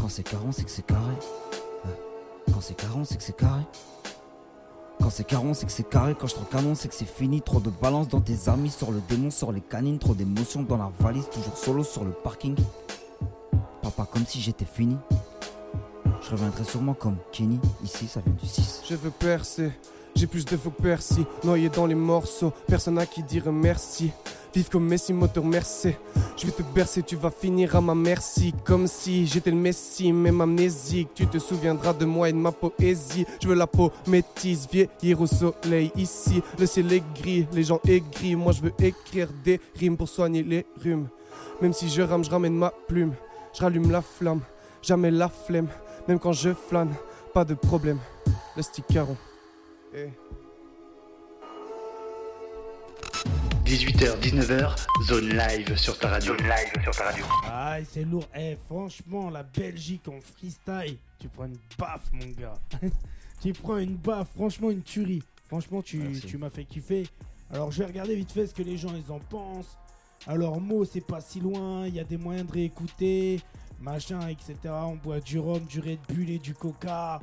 [0.00, 1.14] Quand c'est carré, c'est que c'est carré.
[1.84, 1.98] Ouais.
[2.54, 3.62] Quand c'est carré, c'est que c'est carré.
[5.00, 6.14] Quand c'est caron, c'est que c'est carré.
[6.18, 7.40] Quand je te canon, c'est que c'est fini.
[7.40, 9.98] Trop de balance dans tes amis, sur le démon, sur les canines.
[9.98, 12.54] Trop d'émotions dans la valise, toujours solo sur le parking.
[13.82, 14.96] Papa, comme si j'étais fini.
[16.22, 17.58] Je reviendrai sûrement comme Kenny.
[17.82, 18.82] Ici, ça vient du 6.
[18.88, 19.72] Je veux percer,
[20.14, 24.12] j'ai plus de faux persil, noyé dans les morceaux, personne à qui dire merci.
[24.52, 25.96] Vive comme Messi, moteur Mercé.
[26.36, 28.52] Je vais te bercer, tu vas finir à ma merci.
[28.64, 31.10] Comme si j'étais le Messi, même amnésique.
[31.14, 33.24] Tu te souviendras de moi et de ma poésie.
[33.40, 36.42] Je veux la peau métisse, vieillir au soleil ici.
[36.58, 38.34] Le ciel est gris, les gens aigris.
[38.34, 41.06] Moi je veux écrire des rimes pour soigner les rhumes.
[41.62, 43.14] Même si je rame, je ramène ma plume.
[43.52, 44.40] Je rallume la flamme,
[44.82, 45.68] jamais la flemme.
[46.08, 46.92] Même quand je flâne,
[47.32, 47.98] pas de problème.
[48.56, 49.16] Le sticaron.
[49.94, 50.08] Eh.
[53.70, 56.36] 18h, 19h, zone live sur ta radio.
[56.36, 57.24] Zone live sur ta radio.
[57.48, 58.26] Aïe, c'est lourd.
[58.34, 62.58] Eh, franchement, la Belgique en freestyle, tu prends une baffe, mon gars.
[63.40, 65.22] tu prends une baffe, franchement, une tuerie.
[65.46, 67.06] Franchement, tu, tu m'as fait kiffer.
[67.52, 69.78] Alors je vais regarder vite fait ce que les gens ils en pensent.
[70.26, 73.40] Alors Mo c'est pas si loin, il y a des moyens de réécouter,
[73.80, 74.56] machin, etc.
[74.64, 77.20] On boit du rhum, du Red Bull et du Coca.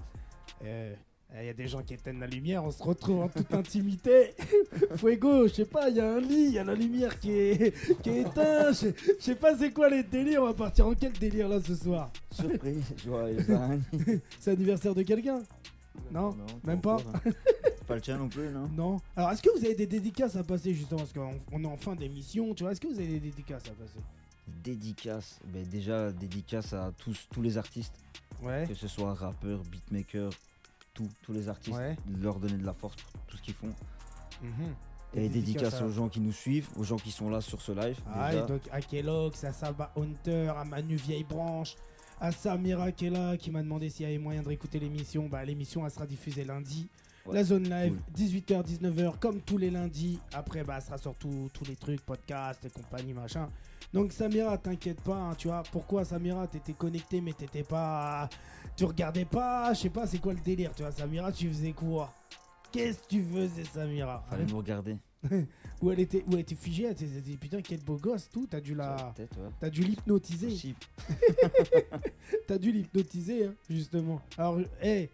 [0.64, 0.96] Euh,
[1.40, 4.34] Il y a des gens qui éteignent la lumière, on se retrouve en toute intimité.
[4.96, 7.32] Fuego, je sais pas, il y a un lit, il y a la lumière qui
[7.32, 8.76] est, qui est éteinte.
[8.96, 11.76] Je sais pas c'est quoi les délires, on va partir en quel délire là ce
[11.76, 12.12] soir?
[12.32, 13.78] Surprise, anniversaire.
[14.40, 15.42] C'est l'anniversaire de quelqu'un?
[16.12, 16.98] Non, Même pas?
[17.14, 17.32] hein.
[17.86, 18.70] Pas le tien non plus, non?
[18.76, 19.02] Non.
[19.16, 21.00] Alors, est-ce que vous avez des dédicaces à passer justement?
[21.02, 22.72] Parce qu'on on est en fin d'émission, tu vois.
[22.72, 24.00] Est-ce que vous avez des dédicaces à passer?
[24.64, 27.94] Dédicace, ben déjà dédicace à tous, tous les artistes,
[28.42, 28.66] Ouais.
[28.68, 30.32] que ce soit rappeurs, beatmakers,
[30.98, 31.96] tous, tous les artistes, Ouais.
[32.08, 33.74] de leur donner de la force pour tout ce qu'ils font.
[34.42, 34.50] Mhm.
[35.14, 37.98] Et Dédicace aux gens qui nous suivent, aux gens qui sont là sur ce live.
[38.14, 38.44] Ah, déjà.
[38.44, 41.76] et donc à Kellogg's, à Saba Hunter, à Manu Vieille Branche,
[42.20, 45.28] à Samira qui est là, qui m'a demandé s'il y avait moyen de réécouter l'émission.
[45.30, 46.90] Bah, l'émission, elle sera diffusée lundi.
[47.26, 50.20] Ouais, La zone live, 18h, 19h, comme tous les lundis.
[50.34, 53.50] Après, bah, elle sera sur tout- tous les trucs, podcasts et compagnie, machin.
[53.94, 55.64] Donc, Samira, t'inquiète pas, hein, tu vois.
[55.72, 58.30] Pourquoi, Samira, t'étais connecté, mais t'étais pas.
[58.78, 60.92] Tu regardais pas, je sais pas, c'est quoi le délire, tu vois.
[60.92, 62.14] Samira, tu faisais quoi?
[62.72, 64.24] Qu'est-ce que tu faisais, Samira?
[64.30, 64.98] Fallait nous regarder.
[65.82, 68.48] Où elle était, où elle était figée, elle s'est dit putain quel beau gosse tout,
[68.48, 69.28] t'as dû la, ouais.
[69.60, 70.76] t'as dû l'hypnotiser,
[72.48, 74.22] t'as dû l'hypnotiser hein, justement.
[74.38, 75.12] Alors, hé,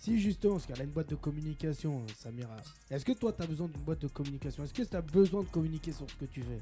[0.00, 2.56] si justement, parce qu'elle a une boîte de communication, Samira.
[2.90, 4.64] Est-ce que toi t'as besoin d'une boîte de communication?
[4.64, 6.60] Est-ce que t'as besoin de communiquer sur ce que tu fais?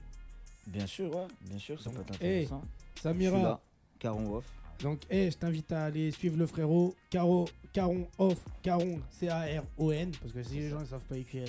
[0.67, 2.63] Bien sûr, ouais, bien sûr, ça peut être hey, intéressant.
[2.95, 3.63] Suis Samira.
[3.99, 4.62] Caron off.
[4.83, 10.33] Donc, hé, je t'invite à aller suivre le frérot Caro, Caron off, Caron, C-A-R-O-N, parce
[10.33, 11.49] que si les gens ne savent pas écrire,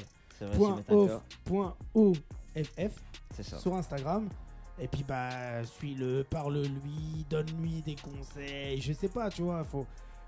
[0.55, 3.01] point off, point O-F-F.
[3.35, 3.57] C'est ça.
[3.57, 4.29] sur Instagram.
[4.79, 9.85] Et puis bah suis-le, parle-lui, donne-lui des conseils, je sais pas, tu vois, faut.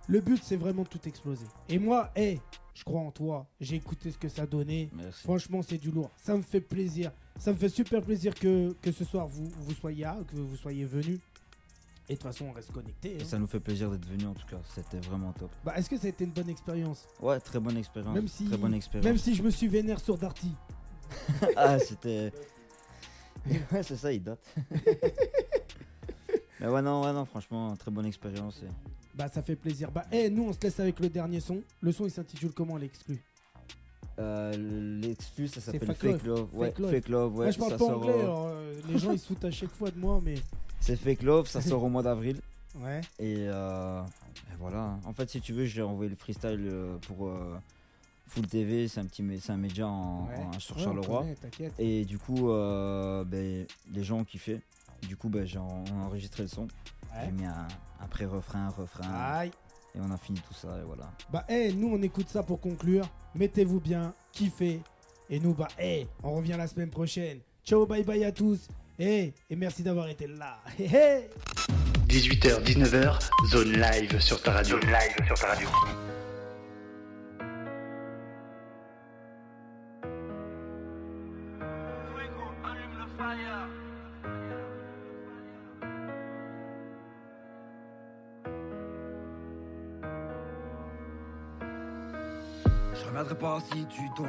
[0.07, 1.47] Le but c'est vraiment tout exploser.
[1.67, 2.39] Et moi, hé,
[2.75, 3.47] je crois en toi.
[3.59, 4.89] J'ai écouté ce que ça donnait.
[4.93, 5.23] Merci.
[5.23, 6.11] Franchement, c'est du lourd.
[6.17, 7.11] Ça me fait plaisir.
[7.39, 10.55] Ça me fait super plaisir que, que ce soir vous, vous soyez là, que vous
[10.55, 11.19] soyez venus.
[12.07, 13.17] Et de toute façon, on reste connectés.
[13.17, 13.25] Et hein.
[13.25, 15.49] ça nous fait plaisir d'être venus en tout cas, c'était vraiment top.
[15.63, 17.07] Bah, est-ce que ça a été une bonne expérience?
[17.19, 18.13] Ouais, très bonne expérience.
[18.13, 19.05] Même si, Très bonne expérience.
[19.05, 20.51] même si je me suis vénère sur Darty.
[21.55, 22.31] ah, c'était.
[23.71, 24.39] ouais, c'est ça, il date.
[26.59, 28.61] Mais ouais, non, ouais, non, franchement, très bonne expérience.
[28.63, 28.69] et-
[29.15, 29.91] Bah, ça fait plaisir.
[29.91, 31.61] Bah, hé, nous, on se laisse avec le dernier son.
[31.81, 33.21] Le son, il s'intitule comment l'exclu?
[34.19, 36.47] Euh, L'exclu, ça s'appelle Fake Fake, Love.
[36.53, 36.91] Ouais, Fake Love.
[36.91, 37.51] Fake Love, ouais.
[37.51, 39.71] Je parle ça pas sort, anglais, alors, euh, les gens ils se foutent à chaque
[39.71, 40.35] fois de moi, mais.
[40.79, 42.39] C'est Fake Love, ça sort au mois d'avril.
[42.79, 43.01] Ouais.
[43.19, 44.97] Et, euh, et voilà.
[45.05, 47.55] En fait, si tu veux, j'ai envoyé le freestyle euh, pour euh,
[48.27, 48.87] Full TV.
[48.87, 50.35] C'est un petit, c'est un média en, Ouais.
[50.55, 51.25] en- sur Charleroi.
[51.59, 51.71] connaît.
[51.79, 54.61] Et du coup, ben, les gens ont kiffé.
[55.07, 56.67] Du coup, ben, j'ai enregistré le son.
[57.23, 57.67] J'ai mis un,
[58.01, 59.07] un pré-refrain, un refrain.
[59.13, 59.51] Aïe.
[59.95, 60.77] Et on a fini tout ça.
[60.79, 61.11] Et voilà.
[61.31, 63.07] Bah, hé, nous, on écoute ça pour conclure.
[63.33, 64.81] Mettez-vous bien, kiffez.
[65.29, 67.39] Et nous, bah, hé, on revient la semaine prochaine.
[67.63, 68.67] Ciao, bye bye à tous.
[68.99, 70.59] Hé, et merci d'avoir été là.
[70.79, 71.29] Hé, hé.
[72.07, 73.19] 18h, 19h,
[73.49, 74.79] zone live sur ta radio.
[74.79, 75.67] Zone live sur ta radio.
[93.59, 94.27] Si tu tombes,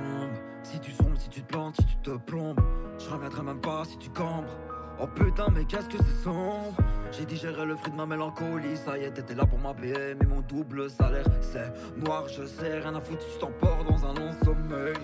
[0.62, 2.60] si tu sombres, si tu te plantes, si tu te plombes.
[2.98, 4.56] Je reviendrai même pas si tu cambres.
[5.00, 6.76] Oh putain, mais qu'est-ce que c'est sombre.
[7.12, 8.76] J'ai digéré le fruit de ma mélancolie.
[8.76, 12.28] Ça y est, t'étais là pour m'appeler, mais mon double salaire, c'est noir.
[12.28, 14.94] Je sais, rien à foutre tu t'emportes dans un long sommeil.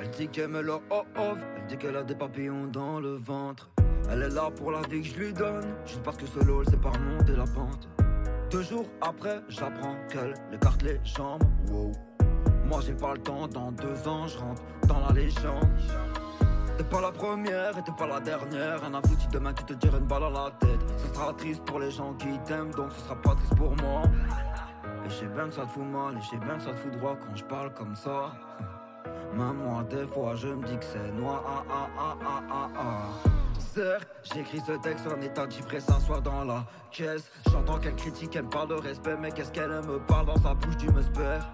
[0.00, 3.70] Elle dit qu'elle me l'a off, elle dit qu'elle a des papillons dans le ventre.
[4.10, 6.64] Elle est là pour la vie que je lui donne, juste parce que ce lol
[6.68, 7.88] c'est pas remonter la pente.
[8.50, 11.44] Deux jours après, j'apprends qu'elle écarte les jambes.
[11.70, 11.92] Wow.
[12.72, 15.68] Moi j'ai pas le temps, dans deux ans je rentre dans la légende.
[16.78, 18.80] T'es pas la première et t'es pas la dernière.
[18.80, 20.80] Foutre si demain tu te tires une balle à la tête.
[20.96, 24.04] Ce sera triste pour les gens qui t'aiment, donc ce sera pas triste pour moi.
[25.04, 26.70] Et je sais bien que ça te fout mal, et je sais bien que ça
[26.70, 28.32] te fout droit quand je parle comme ça.
[29.34, 31.42] Même moi, des fois, je me dis que c'est noir.
[31.46, 33.28] Ah, ah, ah, ah, ah, ah.
[33.58, 37.30] Certes, j'écris ce texte en état d'ivresse s'asseoir dans la caisse.
[37.50, 40.54] J'entends qu'elle critique, elle me parle de respect, mais qu'est-ce qu'elle me parle dans sa
[40.54, 41.46] bouche, tu m'espères.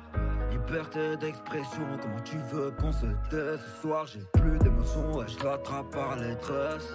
[0.50, 4.06] Liberté d'expression, comment tu veux qu'on se taise Ce soir?
[4.06, 6.94] J'ai plus d'émotions et je l'attrape par les tresses.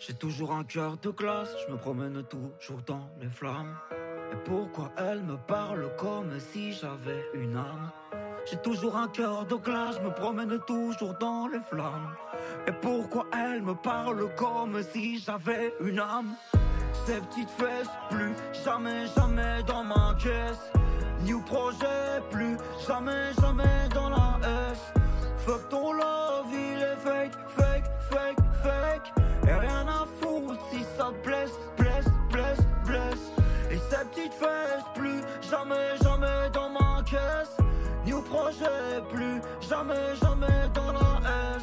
[0.00, 3.76] J'ai toujours un cœur de glace, je me promène toujours dans les flammes.
[4.32, 7.90] Et pourquoi elle me parle comme si j'avais une âme?
[8.50, 12.14] J'ai toujours un cœur de glace, je me promène toujours dans les flammes.
[12.66, 16.34] Et pourquoi elle me parle comme si j'avais une âme?
[17.06, 18.34] Ces petites fesses, plus
[18.64, 20.72] jamais, jamais dans ma caisse
[21.24, 22.56] New projet, plus
[22.86, 24.38] jamais, jamais dans la
[24.72, 24.78] S.
[25.46, 29.12] Fuck ton love, il est fake, fake, fake, fake.
[29.46, 33.30] Et rien à foutre si ça blesse, blesse, blesse, blesse.
[33.70, 37.56] Et ces petites fesses, plus jamais, jamais dans ma caisse.
[38.12, 41.62] Au projet, plus jamais, jamais dans la S.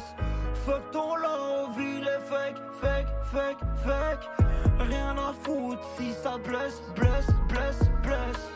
[0.64, 4.48] Fuck ton love, il est fake, fake, fake, fake.
[4.88, 8.50] Rien à foutre si ça blesse, blesse, blesse, blesse.